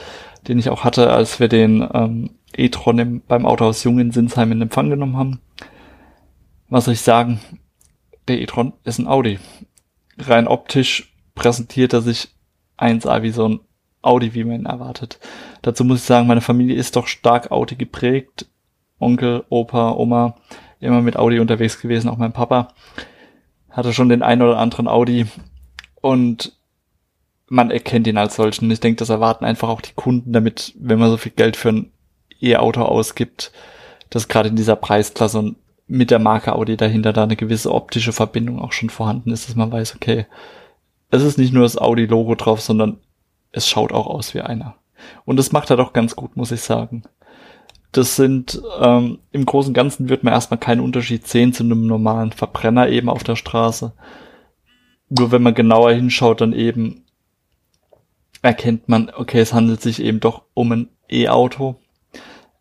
den 0.47 0.59
ich 0.59 0.69
auch 0.69 0.83
hatte, 0.83 1.11
als 1.11 1.39
wir 1.39 1.47
den 1.47 1.87
ähm, 1.93 2.31
e-tron 2.55 2.99
im, 2.99 3.21
beim 3.27 3.45
Autohaus 3.45 3.83
Jung 3.83 3.99
in 3.99 4.11
Sinsheim 4.11 4.51
in 4.51 4.61
Empfang 4.61 4.89
genommen 4.89 5.17
haben. 5.17 5.41
Was 6.69 6.85
soll 6.85 6.93
ich 6.93 7.01
sagen? 7.01 7.39
Der 8.27 8.41
e-tron 8.41 8.73
ist 8.83 8.99
ein 8.99 9.07
Audi. 9.07 9.39
Rein 10.17 10.47
optisch 10.47 11.13
präsentiert 11.35 11.93
er 11.93 12.01
sich 12.01 12.29
1A 12.77 13.21
wie 13.21 13.31
so 13.31 13.47
ein 13.47 13.59
Audi, 14.01 14.33
wie 14.33 14.43
man 14.43 14.61
ihn 14.61 14.65
erwartet. 14.65 15.19
Dazu 15.61 15.83
muss 15.83 15.99
ich 15.99 16.03
sagen, 16.03 16.27
meine 16.27 16.41
Familie 16.41 16.75
ist 16.75 16.95
doch 16.95 17.07
stark 17.07 17.51
Audi 17.51 17.75
geprägt. 17.75 18.47
Onkel, 18.99 19.43
Opa, 19.49 19.91
Oma, 19.91 20.35
immer 20.79 21.01
mit 21.01 21.17
Audi 21.17 21.39
unterwegs 21.39 21.81
gewesen, 21.81 22.09
auch 22.09 22.17
mein 22.17 22.33
Papa 22.33 22.69
hatte 23.73 23.91
schon 23.91 24.07
den 24.07 24.21
einen 24.21 24.43
oder 24.43 24.59
anderen 24.59 24.87
Audi. 24.87 25.25
Und 25.99 26.53
man 27.53 27.69
erkennt 27.69 28.07
ihn 28.07 28.17
als 28.17 28.35
solchen. 28.35 28.71
Ich 28.71 28.79
denke, 28.79 28.97
das 28.97 29.09
erwarten 29.09 29.45
einfach 29.45 29.69
auch 29.69 29.81
die 29.81 29.93
Kunden, 29.93 30.33
damit, 30.33 30.73
wenn 30.79 30.97
man 30.97 31.11
so 31.11 31.17
viel 31.17 31.33
Geld 31.33 31.55
für 31.55 31.69
ein 31.69 31.91
E-Auto 32.41 32.81
ausgibt, 32.81 33.51
dass 34.09 34.27
gerade 34.27 34.49
in 34.49 34.55
dieser 34.55 34.75
Preisklasse 34.75 35.37
und 35.37 35.55
mit 35.85 36.09
der 36.09 36.17
Marke 36.17 36.55
Audi 36.55 36.77
dahinter 36.77 37.13
da 37.13 37.23
eine 37.23 37.35
gewisse 37.35 37.71
optische 37.71 38.11
Verbindung 38.11 38.59
auch 38.59 38.71
schon 38.71 38.89
vorhanden 38.89 39.29
ist, 39.31 39.47
dass 39.47 39.55
man 39.55 39.71
weiß, 39.71 39.95
okay, 39.95 40.25
es 41.11 41.21
ist 41.21 41.37
nicht 41.37 41.53
nur 41.53 41.61
das 41.61 41.77
Audi-Logo 41.77 42.33
drauf, 42.33 42.59
sondern 42.59 42.97
es 43.51 43.67
schaut 43.67 43.93
auch 43.93 44.07
aus 44.07 44.33
wie 44.33 44.41
einer. 44.41 44.75
Und 45.23 45.37
das 45.37 45.51
macht 45.51 45.69
er 45.69 45.77
doch 45.77 45.93
ganz 45.93 46.15
gut, 46.15 46.35
muss 46.35 46.51
ich 46.51 46.61
sagen. 46.61 47.03
das 47.91 48.15
sind 48.15 48.59
ähm, 48.81 49.19
im 49.31 49.45
Großen 49.45 49.69
und 49.69 49.75
Ganzen 49.75 50.09
wird 50.09 50.23
man 50.23 50.33
erstmal 50.33 50.59
keinen 50.59 50.81
Unterschied 50.81 51.27
sehen 51.27 51.53
zu 51.53 51.63
einem 51.63 51.85
normalen 51.85 52.31
Verbrenner 52.31 52.89
eben 52.89 53.09
auf 53.09 53.23
der 53.23 53.35
Straße. 53.35 53.93
Nur 55.09 55.31
wenn 55.31 55.43
man 55.43 55.53
genauer 55.53 55.91
hinschaut, 55.91 56.41
dann 56.41 56.53
eben 56.53 57.02
erkennt 58.43 58.89
man, 58.89 59.09
okay, 59.09 59.39
es 59.39 59.53
handelt 59.53 59.81
sich 59.81 59.99
eben 59.99 60.19
doch 60.19 60.43
um 60.53 60.71
ein 60.71 60.89
E-Auto. 61.09 61.75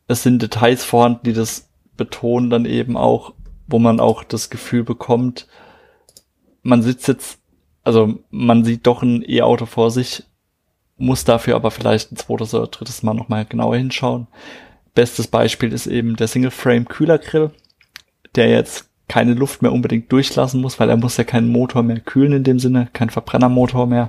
Es 0.07 0.23
sind 0.23 0.41
Details 0.41 0.85
vorhanden, 0.85 1.25
die 1.25 1.33
das 1.35 1.69
betonen 1.97 2.49
dann 2.49 2.65
eben 2.65 2.97
auch, 2.97 3.35
wo 3.67 3.79
man 3.79 4.01
auch 4.01 4.25
das 4.25 4.49
Gefühl 4.49 4.85
bekommt, 4.85 5.47
man 6.63 6.83
sitzt 6.83 7.09
jetzt, 7.09 7.41
also 7.83 8.21
man 8.31 8.65
sieht 8.65 8.87
doch 8.87 9.03
ein 9.03 9.25
E-Auto 9.29 9.67
vor 9.67 9.91
sich, 9.91 10.23
muss 10.97 11.25
dafür 11.25 11.57
aber 11.57 11.73
vielleicht 11.73 12.13
ein 12.13 12.17
zweites 12.17 12.55
oder 12.55 12.69
drittes 12.69 13.03
Mal 13.03 13.15
nochmal 13.15 13.45
genauer 13.45 13.77
hinschauen. 13.77 14.29
Bestes 14.95 15.27
Beispiel 15.27 15.73
ist 15.73 15.89
eben 15.89 16.15
der 16.15 16.29
Single-Frame-Kühlergrill, 16.29 17.51
der 18.37 18.51
jetzt 18.51 18.89
keine 19.13 19.35
Luft 19.35 19.61
mehr 19.61 19.75
unbedingt 19.75 20.11
durchlassen 20.11 20.63
muss, 20.63 20.81
weil 20.81 20.89
er 20.89 20.97
muss 20.97 21.19
ja 21.19 21.25
keinen 21.25 21.51
Motor 21.51 21.83
mehr 21.83 22.01
kühlen 22.01 22.33
in 22.33 22.45
dem 22.45 22.59
Sinne, 22.59 22.89
kein 22.95 23.11
Verbrennermotor 23.11 23.87
mehr, 23.87 24.09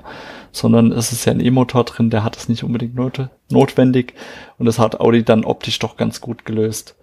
sondern 0.54 0.94
es 0.94 1.12
ist 1.12 1.26
ja 1.26 1.34
ein 1.34 1.42
E-Motor 1.42 1.84
drin, 1.84 2.10
der 2.10 2.24
hat 2.24 2.38
es 2.38 2.48
nicht 2.48 2.64
unbedingt 2.64 2.96
not 2.96 3.28
notwendig 3.52 4.14
und 4.58 4.66
das 4.66 4.80
hat 4.80 5.02
Audi 5.02 5.24
dann 5.24 5.44
optisch 5.44 5.78
doch 5.78 5.98
ganz 5.98 6.22
gut 6.22 6.46
gelöst. 6.46 6.96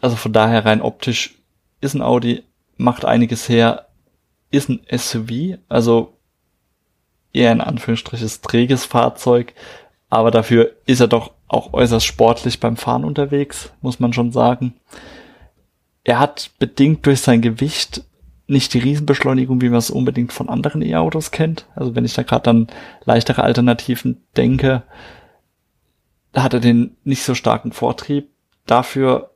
Also 0.00 0.14
von 0.14 0.32
daher 0.32 0.64
rein 0.64 0.82
optisch 0.82 1.34
ist 1.80 1.94
ein 1.94 2.02
Audi, 2.02 2.44
macht 2.76 3.04
einiges 3.04 3.48
her, 3.48 3.88
ist 4.52 4.68
ein 4.68 4.78
SUV, 4.88 5.58
also 5.68 6.12
eher 7.32 7.50
ein 7.50 7.60
Anführungsstriches 7.60 8.40
träges 8.40 8.84
Fahrzeug, 8.84 9.52
aber 10.10 10.30
dafür 10.30 10.76
ist 10.86 11.00
er 11.00 11.08
doch 11.08 11.32
auch 11.48 11.72
äußerst 11.72 12.06
sportlich 12.06 12.60
beim 12.60 12.76
Fahren 12.76 13.04
unterwegs, 13.04 13.72
muss 13.80 13.98
man 13.98 14.12
schon 14.12 14.30
sagen. 14.30 14.74
Er 16.06 16.20
hat 16.20 16.52
bedingt 16.60 17.04
durch 17.04 17.20
sein 17.20 17.42
Gewicht 17.42 18.04
nicht 18.46 18.72
die 18.74 18.78
Riesenbeschleunigung, 18.78 19.60
wie 19.60 19.70
man 19.70 19.80
es 19.80 19.90
unbedingt 19.90 20.32
von 20.32 20.48
anderen 20.48 20.80
E-Autos 20.80 21.32
kennt. 21.32 21.66
Also 21.74 21.96
wenn 21.96 22.04
ich 22.04 22.14
da 22.14 22.22
gerade 22.22 22.48
an 22.48 22.68
leichtere 23.04 23.42
Alternativen 23.42 24.22
denke, 24.36 24.84
da 26.30 26.44
hat 26.44 26.54
er 26.54 26.60
den 26.60 26.96
nicht 27.02 27.24
so 27.24 27.34
starken 27.34 27.72
Vortrieb. 27.72 28.28
Dafür 28.66 29.32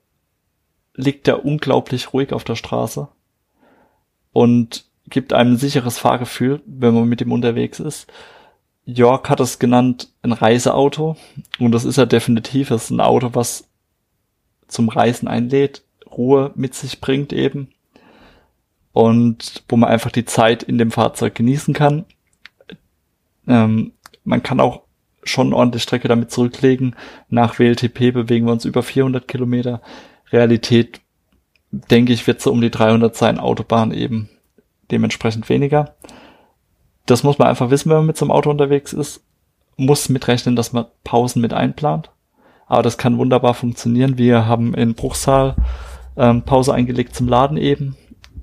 liegt 0.95 1.27
er 1.27 1.45
unglaublich 1.45 2.13
ruhig 2.13 2.33
auf 2.33 2.45
der 2.45 2.55
Straße 2.55 3.09
und 4.33 4.85
gibt 5.09 5.33
einem 5.33 5.55
ein 5.55 5.59
sicheres 5.59 5.99
Fahrgefühl, 5.99 6.63
wenn 6.67 6.95
man 6.95 7.09
mit 7.09 7.21
ihm 7.21 7.33
unterwegs 7.33 7.81
ist. 7.81 8.07
York 8.85 9.29
hat 9.29 9.41
es 9.41 9.59
genannt 9.59 10.13
ein 10.23 10.31
Reiseauto 10.31 11.17
und 11.59 11.73
das 11.73 11.85
ist 11.85 11.99
er 11.99 12.07
definitiv. 12.07 12.69
Das 12.69 12.85
ist 12.85 12.91
ein 12.91 13.01
Auto, 13.01 13.31
was 13.33 13.69
zum 14.69 14.89
Reisen 14.89 15.27
einlädt, 15.27 15.83
Ruhe 16.17 16.53
mit 16.55 16.75
sich 16.75 17.01
bringt 17.01 17.33
eben 17.33 17.69
und 18.93 19.63
wo 19.69 19.77
man 19.77 19.91
einfach 19.91 20.11
die 20.11 20.25
Zeit 20.25 20.63
in 20.63 20.79
dem 20.79 20.91
Fahrzeug 20.91 21.35
genießen 21.35 21.75
kann. 21.75 22.05
Ähm, 23.47 23.93
man 24.25 24.43
kann 24.43 24.61
auch 24.61 24.83
schon 25.23 25.53
ordentlich 25.53 25.83
Strecke 25.83 26.09
damit 26.09 26.31
zurücklegen. 26.31 26.97
Nach 27.29 27.59
WLTP 27.59 28.13
bewegen 28.13 28.47
wir 28.47 28.53
uns 28.53 28.65
über 28.65 28.83
400 28.83 29.29
Kilometer. 29.29 29.81
Realität, 30.33 31.01
denke 31.71 32.13
ich, 32.13 32.27
wird 32.27 32.41
so 32.41 32.51
um 32.51 32.61
die 32.61 32.71
300 32.71 33.15
sein, 33.15 33.39
Autobahn 33.39 33.93
eben 33.93 34.29
dementsprechend 34.91 35.49
weniger. 35.49 35.95
Das 37.07 37.23
muss 37.23 37.39
man 37.39 37.49
einfach 37.49 37.71
wissen, 37.71 37.91
wenn 37.91 37.99
man 37.99 38.07
mit 38.07 38.17
so 38.17 38.25
einem 38.25 38.33
Auto 38.33 38.51
unterwegs 38.51 38.93
ist. 38.93 39.23
Muss 39.77 40.09
mitrechnen, 40.09 40.57
dass 40.57 40.73
man 40.73 40.87
Pausen 41.05 41.41
mit 41.41 41.53
einplant. 41.53 42.11
Aber 42.67 42.83
das 42.83 42.99
kann 42.99 43.19
wunderbar 43.19 43.55
funktionieren. 43.55 44.19
Wir 44.19 44.47
haben 44.47 44.75
in 44.75 44.95
Bruchsal 44.95 45.57
ähm, 46.21 46.43
Pause 46.43 46.75
eingelegt 46.75 47.17
zum 47.17 47.27
Laden 47.27 47.57
eben. 47.57 47.97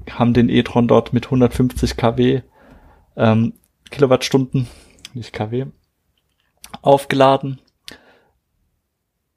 Haben 0.10 0.34
den 0.34 0.50
e-tron 0.50 0.88
dort 0.88 1.14
mit 1.14 1.26
150 1.26 1.96
kW 1.96 2.42
ähm, 3.16 3.54
Kilowattstunden, 3.92 4.68
nicht 5.14 5.32
kW, 5.32 5.68
aufgeladen. 6.82 7.62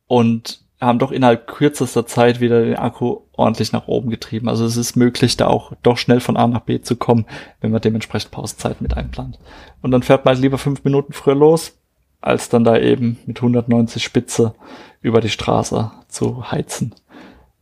Und 0.07 0.63
haben 0.81 0.99
doch 0.99 1.13
innerhalb 1.13 1.47
kürzester 1.47 2.07
Zeit 2.07 2.41
wieder 2.41 2.63
den 2.63 2.77
Akku 2.77 3.21
ordentlich 3.33 3.73
nach 3.73 3.87
oben 3.87 4.09
getrieben. 4.09 4.49
Also 4.49 4.65
es 4.65 4.79
ist 4.79 4.97
möglich, 4.97 5.37
da 5.37 5.47
auch 5.47 5.73
doch 5.83 5.99
schnell 5.99 6.21
von 6.21 6.39
A 6.39 6.47
nach 6.47 6.61
B 6.61 6.81
zu 6.81 6.97
kommen, 6.97 7.27
wenn 7.61 7.71
man 7.71 7.83
dementsprechend 7.83 8.31
Pausenzeit 8.31 8.81
mit 8.81 8.97
einplant. 8.97 9.39
Und 9.83 9.91
dann 9.91 10.03
fährt 10.03 10.25
man 10.25 10.35
halt 10.35 10.43
lieber 10.43 10.57
fünf 10.57 10.83
Minuten 10.85 11.13
früher 11.13 11.35
los, 11.35 11.79
als 12.23 12.49
dann 12.49 12.65
da 12.65 12.79
eben 12.79 13.19
mit 13.27 13.39
190 13.39 14.03
Spitze 14.03 14.55
über 15.03 15.21
die 15.21 15.29
Straße 15.29 15.91
zu 16.09 16.51
heizen. 16.51 16.95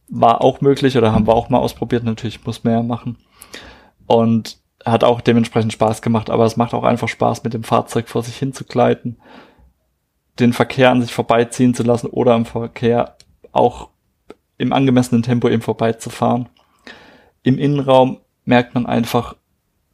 War 0.09 0.41
auch 0.41 0.61
möglich 0.61 0.97
oder 0.97 1.13
haben 1.13 1.27
wir 1.27 1.35
auch 1.35 1.49
mal 1.49 1.59
ausprobiert. 1.59 2.05
Natürlich 2.05 2.45
muss 2.45 2.65
man 2.65 2.73
ja 2.73 2.83
machen. 2.83 3.19
Und 4.07 4.59
hat 4.85 5.05
auch 5.05 5.21
dementsprechend 5.21 5.73
Spaß 5.73 6.03
gemacht, 6.03 6.31
aber 6.31 6.45
es 6.45 6.57
macht 6.57 6.73
auch 6.73 6.85
einfach 6.85 7.09
Spaß, 7.09 7.45
mit 7.45 7.53
dem 7.53 7.65
Fahrzeug 7.65 8.09
vor 8.09 8.23
sich 8.23 8.37
hin 8.37 8.53
zu 8.53 8.65
gleiten 8.65 9.19
den 10.39 10.53
Verkehr 10.53 10.91
an 10.91 11.01
sich 11.01 11.13
vorbeiziehen 11.13 11.75
zu 11.75 11.83
lassen 11.83 12.09
oder 12.09 12.35
im 12.35 12.45
Verkehr 12.45 13.17
auch 13.53 13.91
im 14.57 14.73
angemessenen 14.73 15.23
Tempo 15.23 15.49
eben 15.49 15.63
vorbeizufahren. 15.63 16.49
Im 17.43 17.59
Innenraum 17.59 18.19
merkt 18.45 18.75
man 18.75 18.87
einfach 18.87 19.37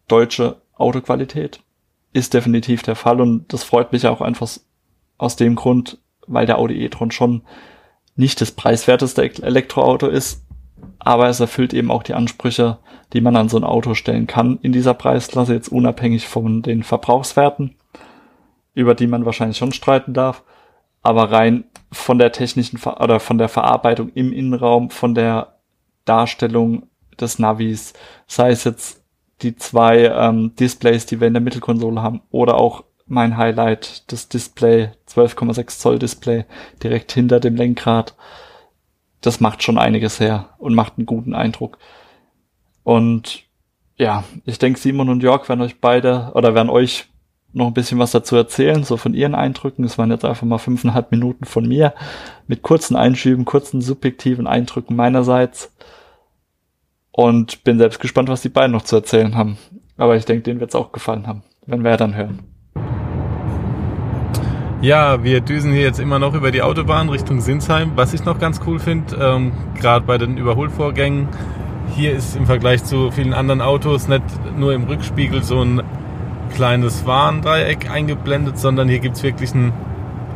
deutsche 0.09 0.61
Autoqualität. 0.75 1.61
Ist 2.13 2.35
definitiv 2.35 2.83
der 2.83 2.97
Fall 2.97 3.21
und 3.21 3.53
das 3.53 3.65
freut 3.65 3.93
mich 3.93 4.07
auch 4.07 4.21
einfach 4.21 4.49
aus 5.19 5.37
dem 5.37 5.55
Grund, 5.55 5.99
weil 6.27 6.47
der 6.47 6.59
Audi 6.59 6.83
e-tron 6.85 7.11
schon 7.11 7.43
nicht 8.17 8.41
das 8.41 8.53
preiswerteste 8.53 9.23
Elektroauto 9.43 10.07
ist, 10.07 10.45
aber 10.99 11.29
es 11.29 11.41
erfüllt 11.41 11.75
eben 11.75 11.91
auch 11.91 12.03
die 12.03 12.15
Ansprüche, 12.15 12.79
die 13.13 13.21
man 13.21 13.37
an 13.37 13.49
so 13.49 13.57
ein 13.57 13.65
Auto 13.65 13.95
stellen 13.95 14.27
kann 14.27 14.59
in 14.63 14.73
dieser 14.73 14.95
Preisklasse, 14.95 15.55
jetzt 15.55 15.69
unabhängig 15.69 16.27
von 16.29 16.63
den 16.63 16.83
Verbrauchswerten 16.83 17.77
über 18.75 18.95
die 18.95 19.07
man 19.07 19.25
wahrscheinlich 19.25 19.57
schon 19.57 19.73
streiten 19.73 20.13
darf. 20.13 20.43
Aber 21.03 21.31
rein 21.31 21.65
von 21.93 22.19
der 22.19 22.33
technischen 22.33 22.79
Ver 22.79 23.01
oder 23.01 23.21
von 23.21 23.39
der 23.39 23.49
Verarbeitung 23.49 24.11
im 24.15 24.33
Innenraum, 24.33 24.91
von 24.91 25.15
der 25.15 25.59
Darstellung 26.05 26.89
des 27.21 27.39
Navis, 27.39 27.93
sei 28.27 28.51
es 28.51 28.65
jetzt 28.65 29.03
die 29.43 29.57
zwei 29.57 30.07
ähm, 30.07 30.55
Displays, 30.57 31.07
die 31.07 31.21
wir 31.21 31.29
in 31.29 31.35
der 31.35 31.43
Mittelkonsole 31.43 32.03
haben, 32.03 32.23
oder 32.31 32.57
auch 32.57 32.85
mein 33.07 33.37
Highlight, 33.37 34.11
das 34.13 34.29
Display, 34.29 34.91
12,6 35.09 35.79
Zoll 35.79 35.99
Display, 35.99 36.45
direkt 36.83 37.13
hinter 37.13 37.41
dem 37.41 37.57
Lenkrad. 37.57 38.15
Das 39.21 39.41
macht 39.41 39.63
schon 39.63 39.79
einiges 39.79 40.21
her 40.21 40.51
und 40.59 40.75
macht 40.75 40.95
einen 40.97 41.07
guten 41.07 41.35
Eindruck. 41.35 41.79
Und 42.83 43.45
ja, 43.97 44.25
ich 44.45 44.59
denke, 44.59 44.79
Simon 44.79 45.09
und 45.09 45.23
Jörg 45.23 45.49
werden 45.49 45.61
euch 45.61 45.81
beide 45.81 46.33
oder 46.35 46.55
werden 46.55 46.71
euch 46.71 47.07
noch 47.53 47.69
ein 47.69 47.75
bisschen 47.75 47.99
was 47.99 48.11
dazu 48.11 48.35
erzählen, 48.37 48.83
so 48.83 48.97
von 48.97 49.15
ihren 49.15 49.35
Eindrücken. 49.35 49.85
Es 49.85 49.97
waren 49.97 50.11
jetzt 50.11 50.25
einfach 50.25 50.47
mal 50.47 50.59
fünfeinhalb 50.59 51.13
Minuten 51.13 51.45
von 51.45 51.67
mir 51.67 51.95
mit 52.47 52.63
kurzen 52.63 52.97
Einschüben, 52.97 53.45
kurzen 53.45 53.81
subjektiven 53.81 54.47
Eindrücken 54.47 54.97
meinerseits. 54.97 55.73
Und 57.13 57.63
bin 57.63 57.79
selbst 57.79 58.01
gespannt, 58.01 58.29
was 58.29 58.43
die 58.43 58.49
beiden 58.49 58.73
noch 58.73 58.83
zu 58.83 58.97
erzählen 58.97 59.37
haben. 59.37 59.57
Aber 59.97 60.17
ich 60.17 60.25
denke, 60.25 60.43
denen 60.43 60.59
wird 60.59 60.71
es 60.71 60.75
auch 60.75 60.91
gefallen 60.91 61.29
haben, 61.29 61.45
wenn 61.65 61.85
wir 61.85 61.97
dann 61.97 62.17
hören. 62.17 62.54
Ja, 64.85 65.25
wir 65.25 65.41
düsen 65.41 65.73
hier 65.73 65.81
jetzt 65.81 65.99
immer 65.99 66.19
noch 66.19 66.35
über 66.35 66.51
die 66.51 66.61
Autobahn 66.61 67.09
Richtung 67.09 67.41
Sinsheim. 67.41 67.93
Was 67.95 68.13
ich 68.13 68.27
noch 68.27 68.39
ganz 68.39 68.61
cool 68.67 68.79
finde, 68.79 69.17
ähm, 69.17 69.53
gerade 69.81 70.05
bei 70.05 70.19
den 70.19 70.37
Überholvorgängen, 70.37 71.27
hier 71.97 72.13
ist 72.13 72.37
im 72.37 72.45
Vergleich 72.45 72.85
zu 72.85 73.11
vielen 73.11 73.33
anderen 73.33 73.63
Autos 73.63 74.09
nicht 74.09 74.23
nur 74.59 74.75
im 74.75 74.85
Rückspiegel 74.85 75.43
so 75.43 75.63
ein 75.63 75.83
kleines 76.55 77.07
Warndreieck 77.07 77.91
eingeblendet, 77.91 78.59
sondern 78.59 78.87
hier 78.87 78.99
gibt 78.99 79.17
es 79.17 79.23
wirklich 79.23 79.55
ein, 79.55 79.73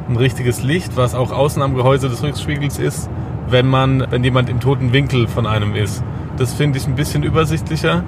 ein 0.09 0.17
richtiges 0.17 0.63
Licht, 0.63 0.97
was 0.97 1.15
auch 1.15 1.31
außen 1.31 1.61
am 1.61 1.75
Gehäuse 1.75 2.09
des 2.09 2.23
Rückspiegels 2.23 2.79
ist, 2.79 3.11
wenn 3.51 3.67
man, 3.67 4.07
wenn 4.09 4.25
jemand 4.25 4.49
im 4.49 4.61
toten 4.61 4.95
Winkel 4.95 5.29
von 5.29 5.47
einem 5.47 5.75
ist. 5.75 6.03
Das 6.39 6.55
finde 6.55 6.79
ich 6.79 6.87
ein 6.87 6.95
bisschen 6.95 7.23
übersichtlicher. 7.23 8.03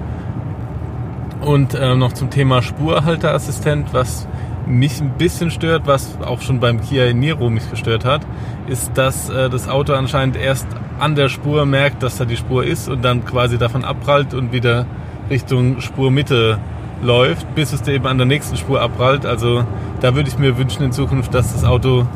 Und 1.41 1.75
äh, 1.75 1.93
noch 1.93 2.13
zum 2.13 2.31
Thema 2.31 2.63
Spurhalteassistent, 2.63 3.93
was 3.93 4.27
mich 4.71 5.01
ein 5.01 5.17
bisschen 5.17 5.51
stört, 5.51 5.85
was 5.85 6.17
auch 6.21 6.41
schon 6.41 6.59
beim 6.59 6.81
Kia 6.81 7.13
Niro 7.13 7.49
mich 7.49 7.69
gestört 7.69 8.05
hat, 8.05 8.21
ist, 8.67 8.97
dass 8.97 9.29
äh, 9.29 9.49
das 9.49 9.67
Auto 9.67 9.93
anscheinend 9.93 10.37
erst 10.37 10.67
an 10.99 11.15
der 11.15 11.29
Spur 11.29 11.65
merkt, 11.65 12.03
dass 12.03 12.17
da 12.17 12.25
die 12.25 12.37
Spur 12.37 12.63
ist 12.63 12.89
und 12.89 13.03
dann 13.03 13.25
quasi 13.25 13.57
davon 13.57 13.83
abprallt 13.83 14.33
und 14.33 14.51
wieder 14.51 14.85
Richtung 15.29 15.81
Spurmitte 15.81 16.59
läuft, 17.01 17.53
bis 17.55 17.73
es 17.73 17.87
eben 17.87 18.05
an 18.05 18.17
der 18.17 18.27
nächsten 18.27 18.57
Spur 18.57 18.81
abprallt. 18.81 19.25
Also 19.25 19.63
da 20.01 20.15
würde 20.15 20.29
ich 20.29 20.37
mir 20.37 20.57
wünschen 20.57 20.83
in 20.83 20.91
Zukunft, 20.91 21.33
dass 21.33 21.53
das 21.53 21.63
Auto 21.63 22.07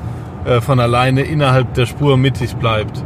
äh, 0.45 0.61
von 0.61 0.79
alleine 0.79 1.23
innerhalb 1.23 1.73
der 1.73 1.85
Spur 1.85 2.17
mittig 2.17 2.55
bleibt. 2.55 3.03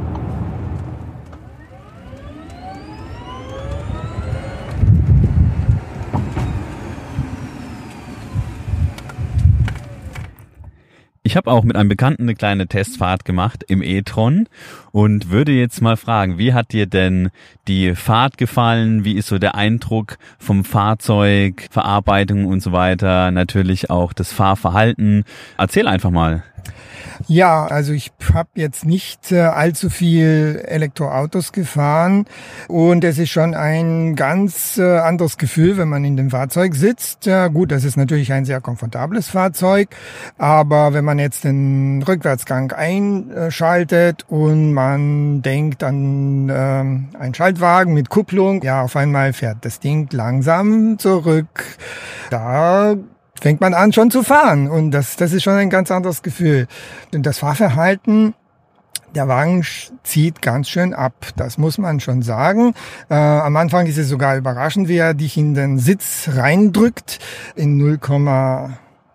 Ich 11.29 11.37
habe 11.37 11.51
auch 11.51 11.63
mit 11.63 11.75
einem 11.75 11.89
Bekannten 11.89 12.23
eine 12.23 12.33
kleine 12.33 12.65
Testfahrt 12.65 13.23
gemacht 13.23 13.63
im 13.67 13.83
e-tron 13.83 14.47
und 14.91 15.29
würde 15.29 15.51
jetzt 15.51 15.79
mal 15.79 15.95
fragen, 15.95 16.39
wie 16.39 16.55
hat 16.55 16.71
dir 16.71 16.87
denn 16.87 17.29
die 17.67 17.93
Fahrt 17.93 18.39
gefallen? 18.39 19.05
Wie 19.05 19.13
ist 19.13 19.27
so 19.27 19.37
der 19.37 19.53
Eindruck 19.53 20.17
vom 20.39 20.63
Fahrzeug, 20.63 21.67
Verarbeitung 21.69 22.45
und 22.45 22.63
so 22.63 22.71
weiter? 22.71 23.29
Natürlich 23.29 23.91
auch 23.91 24.11
das 24.11 24.33
Fahrverhalten. 24.33 25.23
Erzähl 25.55 25.87
einfach 25.87 26.09
mal. 26.09 26.41
Ja, 27.27 27.65
also 27.65 27.91
ich 27.93 28.11
habe 28.33 28.49
jetzt 28.55 28.85
nicht 28.85 29.31
äh, 29.31 29.41
allzu 29.41 29.89
viel 29.89 30.63
Elektroautos 30.65 31.51
gefahren 31.51 32.25
und 32.67 33.03
es 33.03 33.17
ist 33.17 33.29
schon 33.29 33.53
ein 33.53 34.15
ganz 34.15 34.77
äh, 34.77 34.99
anderes 34.99 35.37
Gefühl, 35.37 35.77
wenn 35.77 35.89
man 35.89 36.05
in 36.05 36.15
dem 36.15 36.29
Fahrzeug 36.29 36.75
sitzt. 36.75 37.25
Ja, 37.25 37.47
gut, 37.47 37.71
das 37.71 37.83
ist 37.83 37.97
natürlich 37.97 38.31
ein 38.31 38.45
sehr 38.45 38.61
komfortables 38.61 39.27
Fahrzeug, 39.27 39.89
aber 40.37 40.93
wenn 40.93 41.05
man 41.05 41.19
jetzt 41.19 41.43
den 41.43 42.03
Rückwärtsgang 42.03 42.71
einschaltet 42.71 44.25
und 44.29 44.73
man 44.73 45.41
denkt 45.41 45.83
an 45.83 46.49
äh, 46.49 46.53
einen 46.53 47.33
Schaltwagen 47.33 47.93
mit 47.93 48.09
Kupplung, 48.09 48.61
ja, 48.63 48.81
auf 48.81 48.95
einmal 48.95 49.33
fährt 49.33 49.57
das 49.61 49.79
Ding 49.79 50.07
langsam 50.11 50.97
zurück. 50.97 51.77
Da 52.29 52.95
fängt 53.39 53.61
man 53.61 53.73
an 53.73 53.93
schon 53.93 54.11
zu 54.11 54.23
fahren 54.23 54.69
und 54.69 54.91
das, 54.91 55.15
das 55.15 55.33
ist 55.33 55.43
schon 55.43 55.53
ein 55.53 55.69
ganz 55.69 55.91
anderes 55.91 56.21
Gefühl. 56.21 56.67
Und 57.13 57.25
das 57.25 57.39
Fahrverhalten, 57.39 58.33
der 59.15 59.27
Wagen 59.27 59.65
zieht 60.03 60.41
ganz 60.41 60.69
schön 60.69 60.93
ab, 60.93 61.13
das 61.35 61.57
muss 61.57 61.77
man 61.77 61.99
schon 61.99 62.21
sagen. 62.21 62.73
Äh, 63.09 63.15
am 63.15 63.55
Anfang 63.55 63.87
ist 63.87 63.97
es 63.97 64.07
sogar 64.07 64.37
überraschend, 64.37 64.87
wie 64.87 64.97
er 64.97 65.13
dich 65.13 65.37
in 65.37 65.53
den 65.53 65.79
Sitz 65.79 66.29
reindrückt 66.33 67.19
in 67.55 67.77
0, 67.77 67.97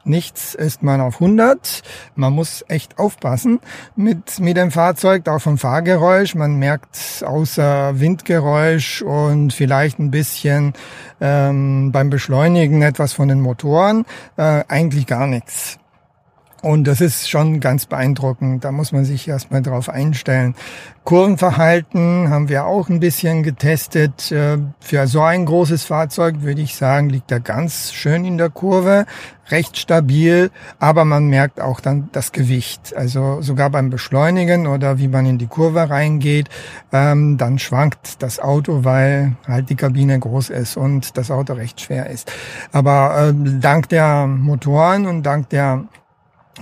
nichts 0.06 0.54
ist 0.54 0.82
man 0.82 1.00
auf 1.00 1.14
100. 1.14 1.82
Man 2.14 2.32
muss 2.32 2.64
echt 2.68 2.98
aufpassen 2.98 3.60
mit, 3.96 4.40
mit 4.40 4.56
dem 4.56 4.70
Fahrzeug, 4.70 5.28
auch 5.28 5.40
vom 5.40 5.58
Fahrgeräusch. 5.58 6.34
Man 6.34 6.56
merkt 6.58 7.24
außer 7.26 7.98
Windgeräusch 8.00 9.02
und 9.02 9.52
vielleicht 9.52 9.98
ein 9.98 10.10
bisschen 10.10 10.72
ähm, 11.20 11.92
beim 11.92 12.10
Beschleunigen 12.10 12.82
etwas 12.82 13.12
von 13.12 13.28
den 13.28 13.40
Motoren, 13.40 14.04
äh, 14.36 14.64
eigentlich 14.68 15.06
gar 15.06 15.26
nichts. 15.26 15.78
Und 16.64 16.85
das 16.85 17.03
ist 17.03 17.29
schon 17.29 17.61
ganz 17.61 17.85
beeindruckend. 17.85 18.64
Da 18.64 18.72
muss 18.72 18.90
man 18.90 19.05
sich 19.05 19.29
erstmal 19.29 19.61
drauf 19.61 19.90
einstellen. 19.90 20.55
Kurvenverhalten 21.05 22.31
haben 22.31 22.48
wir 22.48 22.64
auch 22.64 22.88
ein 22.88 23.00
bisschen 23.00 23.42
getestet. 23.42 24.33
Äh, 24.33 24.57
für 24.81 25.07
so 25.07 25.20
ein 25.20 25.44
großes 25.44 25.85
Fahrzeug 25.85 26.37
würde 26.40 26.62
ich 26.62 26.74
sagen, 26.74 27.11
liegt 27.11 27.31
er 27.31 27.40
ganz 27.40 27.92
schön 27.92 28.24
in 28.24 28.38
der 28.38 28.48
Kurve, 28.48 29.05
recht 29.50 29.77
stabil, 29.77 30.50
aber 30.79 31.05
man 31.05 31.27
merkt 31.27 31.61
auch 31.61 31.81
dann 31.81 32.09
das 32.12 32.33
Gewicht. 32.33 32.96
Also 32.96 33.42
sogar 33.42 33.68
beim 33.68 33.90
Beschleunigen 33.90 34.66
oder 34.66 34.96
wie 34.96 35.09
man 35.09 35.27
in 35.27 35.37
die 35.37 35.48
Kurve 35.48 35.90
reingeht, 35.90 36.48
ähm, 36.92 37.37
dann 37.37 37.59
schwankt 37.59 38.22
das 38.22 38.40
Auto, 38.40 38.85
weil 38.85 39.37
halt 39.46 39.68
die 39.68 39.77
Kabine 39.77 40.18
groß 40.18 40.48
ist 40.48 40.79
und 40.79 41.18
das 41.18 41.31
Auto 41.31 41.53
recht 41.53 41.83
schwer 41.83 42.09
ist. 42.09 42.33
Aber 42.72 43.29
äh, 43.29 43.35
dank 43.61 43.90
der 43.90 44.27
Motoren 44.27 45.05
und 45.05 45.24
dank 45.24 45.50
der 45.50 45.85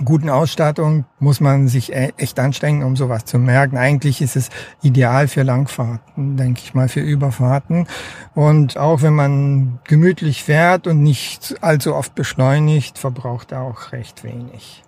guten 0.03 0.29
Ausstattung 0.29 1.05
muss 1.19 1.39
man 1.39 1.67
sich 1.67 1.93
e-, 1.93 2.13
echt 2.17 2.39
anstrengen, 2.39 2.83
um 2.83 2.95
sowas 2.95 3.25
zu 3.25 3.37
merken. 3.39 3.77
Eigentlich 3.77 4.21
ist 4.21 4.35
es 4.35 4.49
ideal 4.81 5.27
für 5.27 5.43
Langfahrten, 5.43 6.37
denke 6.37 6.61
ich 6.63 6.73
mal, 6.73 6.89
für 6.89 7.01
Überfahrten. 7.01 7.87
Und 8.33 8.77
auch 8.77 9.01
wenn 9.01 9.13
man 9.13 9.79
gemütlich 9.83 10.43
fährt 10.43 10.87
und 10.87 11.03
nicht 11.03 11.55
allzu 11.61 11.95
oft 11.95 12.15
beschleunigt, 12.15 12.97
verbraucht 12.97 13.51
er 13.51 13.61
auch 13.61 13.91
recht 13.91 14.23
wenig. 14.23 14.83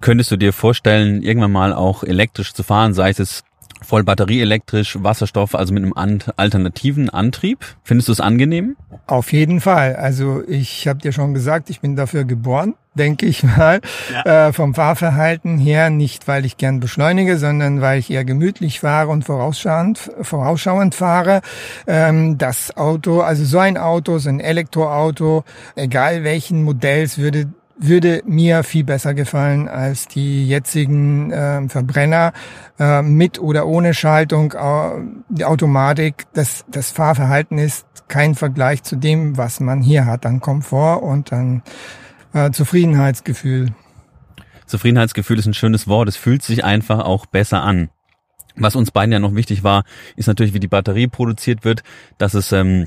Könntest 0.00 0.30
du 0.30 0.36
dir 0.36 0.52
vorstellen, 0.52 1.22
irgendwann 1.22 1.52
mal 1.52 1.72
auch 1.72 2.04
elektrisch 2.04 2.52
zu 2.52 2.62
fahren, 2.62 2.92
sei 2.92 3.10
es 3.10 3.42
voll 3.84 4.04
batterieelektrisch, 4.04 4.98
Wasserstoff, 5.02 5.54
also 5.54 5.72
mit 5.72 5.84
einem 5.84 6.22
alternativen 6.36 7.10
Antrieb? 7.10 7.64
Findest 7.82 8.08
du 8.08 8.12
es 8.12 8.20
angenehm? 8.20 8.76
Auf 9.06 9.32
jeden 9.32 9.60
Fall. 9.60 9.96
Also 9.96 10.42
ich 10.48 10.88
habe 10.88 10.98
dir 11.00 11.12
schon 11.12 11.34
gesagt, 11.34 11.70
ich 11.70 11.80
bin 11.80 11.94
dafür 11.94 12.24
geboren, 12.24 12.74
denke 12.94 13.26
ich 13.26 13.42
mal. 13.42 13.80
Ja. 14.12 14.48
Äh, 14.48 14.52
vom 14.52 14.74
Fahrverhalten 14.74 15.58
her, 15.58 15.90
nicht 15.90 16.26
weil 16.26 16.44
ich 16.44 16.56
gern 16.56 16.80
beschleunige, 16.80 17.38
sondern 17.38 17.80
weil 17.80 17.98
ich 17.98 18.10
eher 18.10 18.24
gemütlich 18.24 18.80
fahre 18.80 19.10
und 19.10 19.24
vorausschauend, 19.24 20.10
vorausschauend 20.22 20.94
fahre. 20.94 21.42
Ähm, 21.86 22.38
das 22.38 22.76
Auto, 22.76 23.20
also 23.20 23.44
so 23.44 23.58
ein 23.58 23.76
Auto, 23.76 24.18
so 24.18 24.28
ein 24.28 24.40
Elektroauto, 24.40 25.44
egal 25.76 26.24
welchen 26.24 26.62
Modells, 26.62 27.18
würde 27.18 27.52
würde 27.76 28.22
mir 28.26 28.62
viel 28.62 28.84
besser 28.84 29.14
gefallen 29.14 29.68
als 29.68 30.06
die 30.06 30.46
jetzigen 30.46 31.30
äh, 31.32 31.68
Verbrenner 31.68 32.32
äh, 32.78 33.02
mit 33.02 33.38
oder 33.38 33.66
ohne 33.66 33.94
Schaltung, 33.94 34.52
äh, 34.52 34.90
die 35.28 35.44
Automatik. 35.44 36.26
Das, 36.34 36.64
das 36.68 36.90
Fahrverhalten 36.92 37.58
ist 37.58 37.86
kein 38.08 38.34
Vergleich 38.34 38.82
zu 38.82 38.96
dem, 38.96 39.36
was 39.36 39.60
man 39.60 39.82
hier 39.82 40.06
hat 40.06 40.26
an 40.26 40.40
Komfort 40.40 41.02
und 41.02 41.32
an 41.32 41.62
äh, 42.32 42.50
Zufriedenheitsgefühl. 42.50 43.72
Zufriedenheitsgefühl 44.66 45.38
ist 45.38 45.46
ein 45.46 45.54
schönes 45.54 45.88
Wort. 45.88 46.08
Es 46.08 46.16
fühlt 46.16 46.42
sich 46.42 46.64
einfach 46.64 47.00
auch 47.00 47.26
besser 47.26 47.62
an. 47.62 47.90
Was 48.56 48.76
uns 48.76 48.92
beiden 48.92 49.12
ja 49.12 49.18
noch 49.18 49.34
wichtig 49.34 49.64
war, 49.64 49.84
ist 50.16 50.28
natürlich, 50.28 50.54
wie 50.54 50.60
die 50.60 50.68
Batterie 50.68 51.08
produziert 51.08 51.64
wird, 51.64 51.82
dass 52.18 52.34
es 52.34 52.52
ähm, 52.52 52.86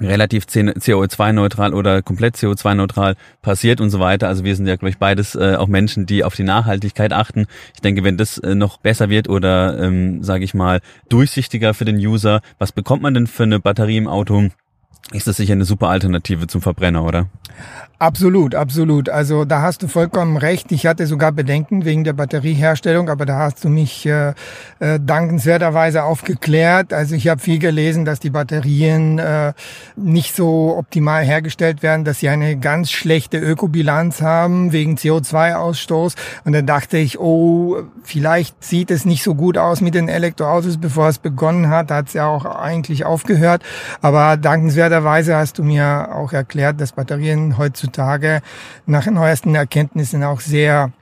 relativ 0.00 0.44
CO2-neutral 0.44 1.74
oder 1.74 2.02
komplett 2.02 2.36
CO2-neutral 2.36 3.16
passiert 3.42 3.80
und 3.80 3.90
so 3.90 4.00
weiter. 4.00 4.28
Also 4.28 4.44
wir 4.44 4.54
sind 4.56 4.66
ja, 4.66 4.76
glaube 4.76 4.90
ich, 4.90 4.98
beides 4.98 5.34
äh, 5.34 5.56
auch 5.56 5.68
Menschen, 5.68 6.06
die 6.06 6.24
auf 6.24 6.34
die 6.34 6.42
Nachhaltigkeit 6.42 7.12
achten. 7.12 7.46
Ich 7.74 7.80
denke, 7.80 8.04
wenn 8.04 8.16
das 8.16 8.38
äh, 8.38 8.54
noch 8.54 8.78
besser 8.78 9.08
wird 9.08 9.28
oder, 9.28 9.78
ähm, 9.78 10.22
sage 10.22 10.44
ich 10.44 10.54
mal, 10.54 10.80
durchsichtiger 11.08 11.74
für 11.74 11.84
den 11.84 11.96
User, 11.96 12.40
was 12.58 12.72
bekommt 12.72 13.02
man 13.02 13.14
denn 13.14 13.26
für 13.26 13.44
eine 13.44 13.60
Batterie 13.60 13.96
im 13.96 14.08
Auto? 14.08 14.50
Ist 15.12 15.26
das 15.26 15.36
sicher 15.36 15.52
eine 15.52 15.64
super 15.64 15.88
Alternative 15.88 16.46
zum 16.48 16.60
Verbrenner, 16.60 17.04
oder? 17.04 17.26
Absolut, 17.98 18.54
absolut. 18.54 19.08
Also 19.08 19.46
da 19.46 19.62
hast 19.62 19.82
du 19.82 19.88
vollkommen 19.88 20.36
recht. 20.36 20.70
Ich 20.70 20.86
hatte 20.86 21.06
sogar 21.06 21.32
Bedenken 21.32 21.86
wegen 21.86 22.04
der 22.04 22.12
Batterieherstellung, 22.12 23.08
aber 23.08 23.24
da 23.24 23.38
hast 23.38 23.64
du 23.64 23.70
mich 23.70 24.04
äh, 24.04 24.34
äh, 24.80 25.00
dankenswerterweise 25.00 26.04
aufgeklärt. 26.04 26.92
Also 26.92 27.14
ich 27.14 27.28
habe 27.28 27.40
viel 27.40 27.58
gelesen, 27.58 28.04
dass 28.04 28.20
die 28.20 28.28
Batterien 28.28 29.18
äh, 29.18 29.54
nicht 29.96 30.36
so 30.36 30.76
optimal 30.76 31.24
hergestellt 31.24 31.82
werden, 31.82 32.04
dass 32.04 32.20
sie 32.20 32.28
eine 32.28 32.58
ganz 32.58 32.90
schlechte 32.90 33.38
Ökobilanz 33.38 34.20
haben 34.20 34.72
wegen 34.72 34.96
CO2-Ausstoß. 34.96 36.16
Und 36.44 36.52
dann 36.52 36.66
dachte 36.66 36.98
ich, 36.98 37.18
oh, 37.18 37.78
vielleicht 38.02 38.62
sieht 38.62 38.90
es 38.90 39.06
nicht 39.06 39.22
so 39.22 39.34
gut 39.34 39.56
aus 39.56 39.80
mit 39.80 39.94
den 39.94 40.10
Elektroautos, 40.10 40.76
bevor 40.76 41.08
es 41.08 41.18
begonnen 41.18 41.70
hat. 41.70 41.90
Da 41.90 41.96
hat 41.96 42.08
es 42.08 42.12
ja 42.12 42.26
auch 42.26 42.44
eigentlich 42.44 43.06
aufgehört. 43.06 43.62
Aber 44.02 44.36
dankenswerterweise 44.96 45.36
hast 45.36 45.58
du 45.58 45.62
mir 45.62 46.08
auch 46.12 46.32
erklärt, 46.32 46.80
dass 46.80 46.92
Batterien 46.92 47.58
heutzutage 47.58 48.40
nach 48.86 49.06
neuesten 49.06 49.54
Erkenntnissen 49.54 50.22
auch 50.24 50.40
sehr 50.40 50.92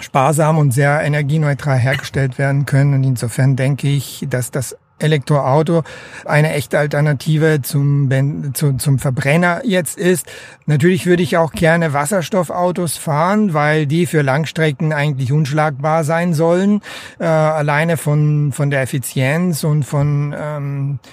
sparsam 0.00 0.58
und 0.58 0.72
sehr 0.72 1.02
energieneutral 1.02 1.78
hergestellt 1.78 2.38
werden 2.38 2.66
können. 2.66 2.94
Und 2.94 3.04
insofern 3.04 3.56
denke 3.56 3.88
ich, 3.88 4.26
dass 4.28 4.50
das 4.50 4.76
Elektroauto 4.98 5.82
eine 6.24 6.52
echte 6.52 6.78
Alternative 6.78 7.60
zum, 7.62 8.08
zu, 8.54 8.74
zum 8.74 8.98
Verbrenner 8.98 9.62
jetzt 9.64 9.98
ist. 9.98 10.26
Natürlich 10.66 11.06
würde 11.06 11.22
ich 11.22 11.36
auch 11.36 11.52
gerne 11.52 11.92
Wasserstoffautos 11.92 12.96
fahren, 12.98 13.52
weil 13.52 13.86
die 13.86 14.06
für 14.06 14.22
Langstrecken 14.22 14.92
eigentlich 14.92 15.32
unschlagbar 15.32 16.04
sein 16.04 16.34
sollen. 16.34 16.82
Äh, 17.18 17.24
alleine 17.24 17.96
von, 17.96 18.52
von 18.52 18.70
der 18.70 18.82
Effizienz 18.82 19.64
und 19.64 19.84
von 19.84 20.34
ähm, 20.38 20.98
äh, 21.04 21.08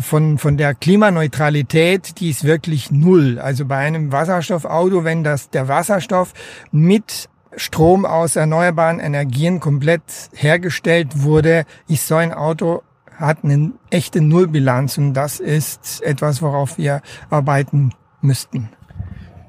von, 0.00 0.38
von 0.38 0.56
der 0.56 0.74
Klimaneutralität, 0.74 2.20
die 2.20 2.30
ist 2.30 2.44
wirklich 2.44 2.90
null. 2.90 3.38
Also 3.38 3.66
bei 3.66 3.76
einem 3.76 4.12
Wasserstoffauto, 4.12 5.04
wenn 5.04 5.24
das 5.24 5.50
der 5.50 5.68
Wasserstoff 5.68 6.32
mit 6.72 7.28
Strom 7.56 8.04
aus 8.06 8.36
erneuerbaren 8.36 8.98
Energien 8.98 9.60
komplett 9.60 10.02
hergestellt 10.32 11.22
wurde, 11.22 11.66
ist 11.86 12.08
so 12.08 12.16
ein 12.16 12.32
Auto 12.32 12.82
hat 13.16 13.44
eine 13.44 13.72
echte 13.90 14.20
Nullbilanz 14.20 14.98
und 14.98 15.14
das 15.14 15.38
ist 15.38 16.02
etwas, 16.02 16.42
worauf 16.42 16.78
wir 16.78 17.00
arbeiten 17.30 17.92
müssten. 18.20 18.70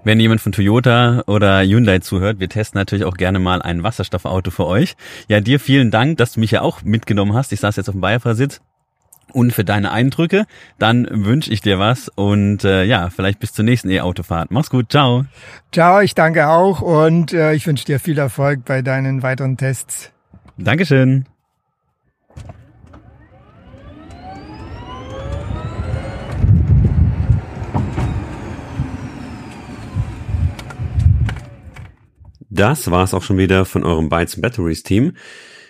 Wenn 0.04 0.20
jemand 0.20 0.40
von 0.40 0.52
Toyota 0.52 1.24
oder 1.26 1.64
Hyundai 1.64 1.98
zuhört, 1.98 2.40
wir 2.40 2.48
testen 2.48 2.78
natürlich 2.78 3.06
auch 3.06 3.18
gerne 3.18 3.40
mal 3.40 3.64
ein 3.64 3.82
Wasserstoffauto 3.82 4.52
für 4.52 4.68
euch. 4.68 4.96
Ja, 5.28 5.42
dir 5.42 5.60
vielen 5.60 5.90
Dank, 5.90 6.20
dass 6.20 6.34
du 6.34 6.42
mich 6.42 6.52
ja 6.52 6.62
auch 6.62 6.84
mitgenommen 6.84 7.34
hast. 7.34 7.52
Ich 7.54 7.60
saß 7.60 7.76
jetzt 7.78 7.90
auf 7.90 7.96
dem 7.96 8.02
Beifahrersitz 8.02 8.62
und 9.36 9.52
für 9.52 9.66
deine 9.66 9.92
Eindrücke. 9.92 10.46
Dann 10.80 11.08
wünsche 11.12 11.52
ich 11.52 11.60
dir 11.60 11.78
was 11.78 12.10
und 12.16 12.64
äh, 12.64 12.86
ja, 12.86 13.10
vielleicht 13.10 13.40
bis 13.40 13.52
zur 13.52 13.66
nächsten 13.66 13.90
E-Autofahrt. 13.90 14.50
Mach's 14.50 14.70
gut, 14.70 14.92
ciao. 14.92 15.26
Ciao, 15.74 16.00
ich 16.00 16.16
danke 16.16 16.48
auch 16.48 16.82
und 16.82 17.34
äh, 17.34 17.54
ich 17.54 17.68
wünsche 17.68 17.86
dir 17.86 18.00
viel 18.00 18.18
Erfolg 18.18 18.64
bei 18.64 18.82
deinen 18.82 19.24
weiteren 19.24 19.58
Tests. 19.58 20.12
Dankeschön. 20.58 21.26
Das 32.50 32.90
war's 32.90 33.14
auch 33.14 33.22
schon 33.22 33.38
wieder 33.38 33.66
von 33.66 33.84
eurem 33.84 34.08
Bytes 34.08 34.40
Batteries 34.40 34.84
Team. 34.84 35.12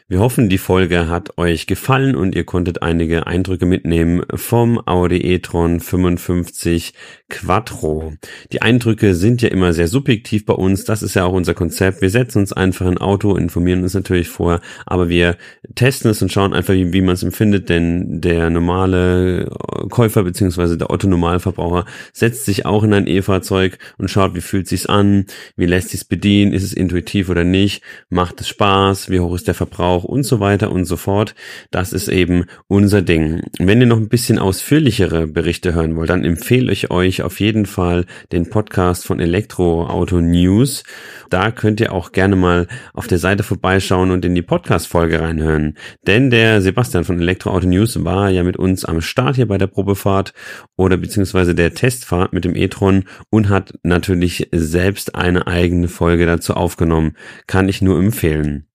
Wir 0.07 0.19
hoffen, 0.19 0.49
die 0.49 0.59
Folge 0.59 1.07
hat 1.07 1.39
euch 1.39 1.65
gefallen 1.65 2.15
und 2.15 2.35
ihr 2.35 2.43
konntet 2.43 2.83
einige 2.83 3.25
Eindrücke 3.25 3.65
mitnehmen 3.65 4.21
vom 4.35 4.79
Audi 4.87 5.17
e-tron 5.17 5.79
55 5.79 6.93
Quattro. 7.27 8.13
Die 8.51 8.61
Eindrücke 8.61 9.15
sind 9.15 9.41
ja 9.41 9.49
immer 9.49 9.73
sehr 9.73 9.87
subjektiv 9.87 10.45
bei 10.45 10.53
uns. 10.53 10.83
Das 10.83 11.01
ist 11.01 11.15
ja 11.15 11.25
auch 11.25 11.33
unser 11.33 11.55
Konzept. 11.55 12.03
Wir 12.03 12.11
setzen 12.11 12.37
uns 12.37 12.53
einfach 12.53 12.85
ein 12.85 12.99
Auto, 12.99 13.35
informieren 13.35 13.81
uns 13.81 13.95
natürlich 13.95 14.27
vor, 14.27 14.61
aber 14.85 15.09
wir 15.09 15.37
testen 15.73 16.11
es 16.11 16.21
und 16.21 16.31
schauen 16.31 16.53
einfach, 16.53 16.75
wie, 16.75 16.93
wie 16.93 17.01
man 17.01 17.15
es 17.15 17.23
empfindet, 17.23 17.69
denn 17.69 18.21
der 18.21 18.51
normale 18.51 19.49
Käufer 19.89 20.21
beziehungsweise 20.21 20.77
der 20.77 20.91
Otto-Normalverbraucher 20.91 21.85
setzt 22.13 22.45
sich 22.45 22.67
auch 22.67 22.83
in 22.83 22.93
ein 22.93 23.07
E-Fahrzeug 23.07 23.79
und 23.97 24.11
schaut, 24.11 24.35
wie 24.35 24.41
fühlt 24.41 24.67
sich's 24.67 24.85
an, 24.85 25.25
wie 25.55 25.65
lässt 25.65 25.89
sich's 25.89 26.05
bedienen, 26.05 26.53
ist 26.53 26.61
es 26.61 26.73
intuitiv 26.73 27.29
oder 27.29 27.43
nicht, 27.43 27.81
macht 28.09 28.39
es 28.41 28.49
Spaß, 28.49 29.09
wie 29.09 29.19
hoch 29.19 29.33
ist 29.33 29.47
der 29.47 29.55
Verbrauch 29.55 29.94
Missbrauch 29.95 30.03
und 30.03 30.23
so 30.23 30.39
weiter 30.39 30.71
und 30.71 30.85
so 30.85 30.97
fort. 30.97 31.35
Das 31.71 31.93
ist 31.93 32.07
eben 32.07 32.45
unser 32.67 33.01
Ding. 33.01 33.41
Wenn 33.59 33.81
ihr 33.81 33.87
noch 33.87 33.97
ein 33.97 34.09
bisschen 34.09 34.39
ausführlichere 34.39 35.27
Berichte 35.27 35.73
hören 35.73 35.95
wollt, 35.95 36.09
dann 36.09 36.23
empfehle 36.23 36.71
ich 36.71 36.91
euch 36.91 37.21
auf 37.21 37.39
jeden 37.39 37.65
Fall 37.65 38.05
den 38.31 38.49
Podcast 38.49 39.05
von 39.05 39.19
Elektroauto 39.19 40.21
News. 40.21 40.83
Da 41.29 41.51
könnt 41.51 41.79
ihr 41.79 41.93
auch 41.93 42.11
gerne 42.11 42.35
mal 42.35 42.67
auf 42.93 43.07
der 43.07 43.17
Seite 43.17 43.43
vorbeischauen 43.43 44.11
und 44.11 44.25
in 44.25 44.35
die 44.35 44.41
Podcast-Folge 44.41 45.21
reinhören. 45.21 45.75
Denn 46.07 46.29
der 46.29 46.61
Sebastian 46.61 47.03
von 47.03 47.19
Elektroauto 47.19 47.67
News 47.67 48.03
war 48.03 48.29
ja 48.29 48.43
mit 48.43 48.57
uns 48.57 48.85
am 48.85 49.01
Start 49.01 49.35
hier 49.35 49.47
bei 49.47 49.57
der 49.57 49.67
Probefahrt 49.67 50.33
oder 50.77 50.97
beziehungsweise 50.97 51.55
der 51.55 51.73
Testfahrt 51.73 52.33
mit 52.33 52.45
dem 52.45 52.55
e-tron 52.55 53.05
und 53.29 53.49
hat 53.49 53.73
natürlich 53.83 54.49
selbst 54.51 55.15
eine 55.15 55.47
eigene 55.47 55.87
Folge 55.87 56.25
dazu 56.25 56.53
aufgenommen. 56.53 57.15
Kann 57.47 57.69
ich 57.69 57.81
nur 57.81 57.97
empfehlen. 57.97 58.67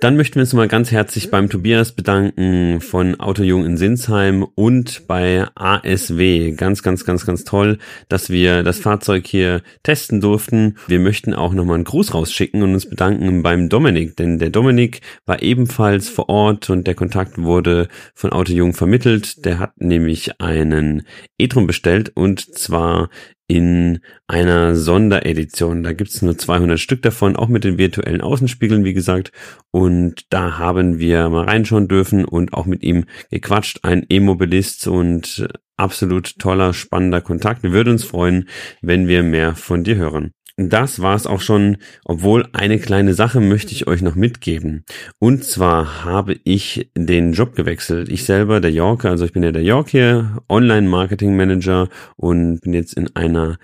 Dann 0.00 0.16
möchten 0.16 0.36
wir 0.36 0.42
uns 0.42 0.52
mal 0.52 0.68
ganz 0.68 0.92
herzlich 0.92 1.28
beim 1.28 1.50
Tobias 1.50 1.90
bedanken 1.90 2.80
von 2.80 3.18
Autojung 3.18 3.66
in 3.66 3.76
Sinsheim 3.76 4.44
und 4.44 5.08
bei 5.08 5.48
ASW. 5.56 6.52
Ganz, 6.52 6.84
ganz, 6.84 7.04
ganz, 7.04 7.26
ganz 7.26 7.42
toll, 7.42 7.78
dass 8.08 8.30
wir 8.30 8.62
das 8.62 8.78
Fahrzeug 8.78 9.26
hier 9.26 9.60
testen 9.82 10.20
durften. 10.20 10.76
Wir 10.86 11.00
möchten 11.00 11.34
auch 11.34 11.52
nochmal 11.52 11.74
einen 11.74 11.84
Gruß 11.84 12.14
rausschicken 12.14 12.62
und 12.62 12.74
uns 12.74 12.88
bedanken 12.88 13.42
beim 13.42 13.68
Dominik, 13.68 14.16
denn 14.16 14.38
der 14.38 14.50
Dominik 14.50 15.00
war 15.26 15.42
ebenfalls 15.42 16.08
vor 16.08 16.28
Ort 16.28 16.70
und 16.70 16.86
der 16.86 16.94
Kontakt 16.94 17.36
wurde 17.36 17.88
von 18.14 18.30
Autojung 18.30 18.74
vermittelt. 18.74 19.44
Der 19.44 19.58
hat 19.58 19.80
nämlich 19.80 20.40
einen 20.40 21.08
e-tron 21.38 21.66
bestellt 21.66 22.12
und 22.14 22.56
zwar 22.56 23.10
in 23.48 24.00
einer 24.28 24.76
Sonderedition. 24.76 25.82
Da 25.82 25.94
gibt's 25.94 26.22
nur 26.22 26.38
200 26.38 26.78
Stück 26.78 27.02
davon, 27.02 27.34
auch 27.34 27.48
mit 27.48 27.64
den 27.64 27.78
virtuellen 27.78 28.20
Außenspiegeln, 28.20 28.84
wie 28.84 28.92
gesagt. 28.92 29.32
Und 29.70 30.26
da 30.30 30.58
haben 30.58 30.98
wir 30.98 31.28
mal 31.30 31.46
reinschauen 31.46 31.88
dürfen 31.88 32.24
und 32.24 32.52
auch 32.52 32.66
mit 32.66 32.82
ihm 32.82 33.06
gequatscht. 33.30 33.80
Ein 33.82 34.04
E-Mobilist 34.08 34.86
und 34.86 35.48
absolut 35.76 36.38
toller, 36.38 36.74
spannender 36.74 37.22
Kontakt. 37.22 37.62
Wir 37.62 37.72
würden 37.72 37.94
uns 37.94 38.04
freuen, 38.04 38.48
wenn 38.82 39.08
wir 39.08 39.22
mehr 39.22 39.54
von 39.54 39.82
dir 39.82 39.96
hören 39.96 40.32
das 40.58 41.00
war's 41.00 41.26
auch 41.26 41.40
schon, 41.40 41.76
obwohl 42.04 42.46
eine 42.52 42.80
kleine 42.80 43.14
Sache 43.14 43.40
möchte 43.40 43.72
ich 43.72 43.86
euch 43.86 44.02
noch 44.02 44.16
mitgeben. 44.16 44.84
Und 45.20 45.44
zwar 45.44 46.04
habe 46.04 46.36
ich 46.42 46.90
den 46.96 47.32
Job 47.32 47.54
gewechselt. 47.54 48.08
Ich 48.08 48.24
selber, 48.24 48.60
der 48.60 48.72
Yorker, 48.72 49.10
also 49.10 49.24
ich 49.24 49.32
bin 49.32 49.44
ja 49.44 49.52
der 49.52 49.62
York 49.62 49.90
hier, 49.90 50.42
Online-Marketing-Manager 50.48 51.88
und 52.16 52.60
bin 52.60 52.74
jetzt 52.74 52.94
in 52.94 53.14
einer 53.14 53.58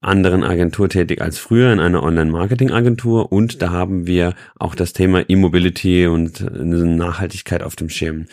anderen 0.00 0.42
Agentur 0.42 0.88
tätig 0.88 1.20
als 1.20 1.38
früher 1.38 1.72
in 1.72 1.80
einer 1.80 2.02
Online-Marketing-Agentur 2.02 3.30
und 3.30 3.60
da 3.60 3.70
haben 3.70 4.06
wir 4.06 4.34
auch 4.58 4.74
das 4.74 4.92
Thema 4.92 5.28
E-Mobility 5.28 6.06
und 6.06 6.44
Nachhaltigkeit 6.50 7.62
auf 7.62 7.76
dem 7.76 7.90
Schirm. 7.90 8.26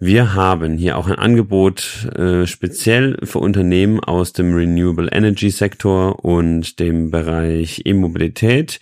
Wir 0.00 0.34
haben 0.34 0.76
hier 0.76 0.98
auch 0.98 1.06
ein 1.06 1.14
Angebot 1.14 2.08
äh, 2.16 2.46
speziell 2.46 3.16
für 3.22 3.38
Unternehmen 3.38 4.00
aus 4.00 4.32
dem 4.32 4.54
Renewable 4.54 5.08
Energy 5.10 5.50
Sektor 5.50 6.24
und 6.24 6.80
dem 6.80 7.10
Bereich 7.10 7.82
E-Mobilität 7.84 8.80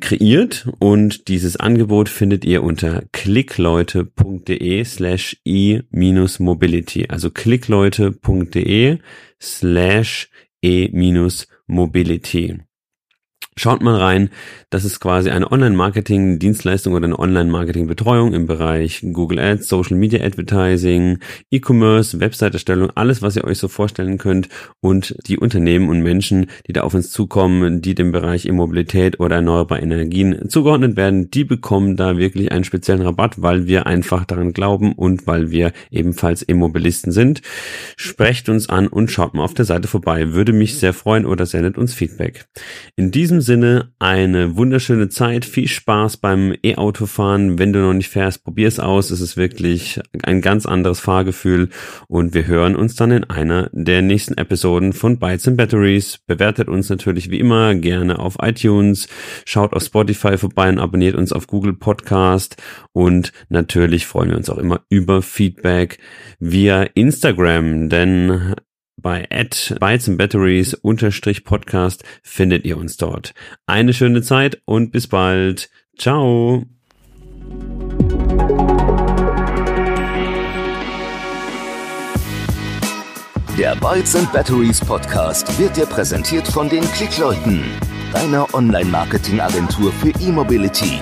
kreiert 0.00 0.68
und 0.78 1.28
dieses 1.28 1.56
Angebot 1.56 2.08
findet 2.08 2.44
ihr 2.44 2.62
unter 2.62 3.02
klickleute.de 3.12 4.84
slash 4.84 5.36
e-mobility, 5.44 7.06
also 7.08 7.30
klickleute.de 7.30 8.98
slash 9.40 10.28
e-mobility. 10.62 12.58
Schaut 13.58 13.82
mal 13.82 13.96
rein, 13.96 14.28
das 14.68 14.84
ist 14.84 15.00
quasi 15.00 15.30
eine 15.30 15.50
Online-Marketing-Dienstleistung 15.50 16.92
oder 16.92 17.06
eine 17.06 17.18
Online-Marketing-Betreuung 17.18 18.34
im 18.34 18.46
Bereich 18.46 19.00
Google 19.14 19.38
Ads, 19.38 19.66
Social 19.66 19.96
Media 19.96 20.22
Advertising, 20.22 21.20
E-Commerce, 21.50 22.20
Website-Erstellung, 22.20 22.90
alles, 22.94 23.22
was 23.22 23.34
ihr 23.34 23.44
euch 23.44 23.56
so 23.56 23.68
vorstellen 23.68 24.18
könnt 24.18 24.50
und 24.82 25.16
die 25.26 25.38
Unternehmen 25.38 25.88
und 25.88 26.02
Menschen, 26.02 26.50
die 26.66 26.74
da 26.74 26.82
auf 26.82 26.92
uns 26.92 27.10
zukommen, 27.10 27.80
die 27.80 27.94
dem 27.94 28.12
Bereich 28.12 28.44
Immobilität 28.44 29.20
oder 29.20 29.36
erneuerbare 29.36 29.80
Energien 29.80 30.50
zugeordnet 30.50 30.98
werden, 30.98 31.30
die 31.30 31.44
bekommen 31.44 31.96
da 31.96 32.18
wirklich 32.18 32.52
einen 32.52 32.64
speziellen 32.64 33.00
Rabatt, 33.00 33.40
weil 33.40 33.66
wir 33.66 33.86
einfach 33.86 34.26
daran 34.26 34.52
glauben 34.52 34.92
und 34.92 35.26
weil 35.26 35.50
wir 35.50 35.72
ebenfalls 35.90 36.42
Immobilisten 36.42 37.10
sind. 37.10 37.40
Sprecht 37.96 38.50
uns 38.50 38.68
an 38.68 38.86
und 38.86 39.10
schaut 39.10 39.32
mal 39.32 39.44
auf 39.44 39.54
der 39.54 39.64
Seite 39.64 39.88
vorbei. 39.88 40.34
Würde 40.34 40.52
mich 40.52 40.78
sehr 40.78 40.92
freuen 40.92 41.24
oder 41.24 41.46
sendet 41.46 41.78
uns 41.78 41.94
Feedback. 41.94 42.44
In 42.96 43.10
diesem 43.10 43.45
Sinne 43.46 43.92
eine 44.00 44.56
wunderschöne 44.56 45.08
Zeit, 45.08 45.44
viel 45.44 45.68
Spaß 45.68 46.18
beim 46.18 46.54
E-Autofahren. 46.62 47.58
Wenn 47.58 47.72
du 47.72 47.78
noch 47.78 47.94
nicht 47.94 48.10
fährst, 48.10 48.44
probier 48.44 48.66
es 48.66 48.80
aus. 48.80 49.10
Es 49.10 49.20
ist 49.20 49.36
wirklich 49.36 50.00
ein 50.24 50.40
ganz 50.40 50.66
anderes 50.66 51.00
Fahrgefühl 51.00 51.70
und 52.08 52.34
wir 52.34 52.46
hören 52.46 52.74
uns 52.74 52.96
dann 52.96 53.12
in 53.12 53.24
einer 53.24 53.70
der 53.72 54.02
nächsten 54.02 54.36
Episoden 54.36 54.92
von 54.92 55.18
Bytes 55.18 55.46
and 55.46 55.56
Batteries. 55.56 56.18
Bewertet 56.26 56.68
uns 56.68 56.90
natürlich 56.90 57.30
wie 57.30 57.38
immer 57.38 57.74
gerne 57.76 58.18
auf 58.18 58.36
iTunes, 58.42 59.08
schaut 59.46 59.72
auf 59.72 59.84
Spotify 59.84 60.36
vorbei 60.36 60.68
und 60.68 60.80
abonniert 60.80 61.14
uns 61.14 61.32
auf 61.32 61.46
Google 61.46 61.74
Podcast 61.74 62.60
und 62.92 63.32
natürlich 63.48 64.06
freuen 64.06 64.30
wir 64.30 64.36
uns 64.36 64.50
auch 64.50 64.58
immer 64.58 64.80
über 64.90 65.22
Feedback 65.22 65.98
via 66.40 66.82
Instagram, 66.82 67.88
denn 67.88 68.56
bei 68.96 69.26
at 69.30 69.74
Bytes 69.80 70.08
and 70.08 70.18
Batteries 70.18 70.74
unterstrich 70.74 71.44
Podcast 71.44 72.04
findet 72.22 72.64
ihr 72.64 72.76
uns 72.76 72.96
dort. 72.96 73.34
Eine 73.66 73.92
schöne 73.92 74.22
Zeit 74.22 74.60
und 74.64 74.90
bis 74.90 75.06
bald. 75.06 75.70
Ciao. 75.98 76.64
Der 83.58 83.74
Bytes 83.76 84.14
and 84.14 84.30
Batteries 84.32 84.80
Podcast 84.80 85.58
wird 85.58 85.76
dir 85.78 85.86
präsentiert 85.86 86.46
von 86.46 86.68
den 86.68 86.84
Klickleuten, 86.92 87.64
deiner 88.12 88.52
Online-Marketing-Agentur 88.52 89.92
für 89.92 90.10
E-Mobility. 90.20 91.00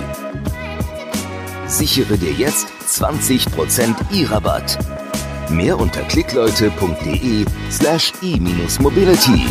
Sichere 1.66 2.16
dir 2.16 2.33
jetzt 2.33 2.68
20% 2.87 3.96
E-Rabatt. 4.12 4.78
Mehr 5.50 5.78
unter 5.78 6.02
klickleute.de 6.02 7.44
slash 7.70 8.12
e-mobility. 8.22 9.46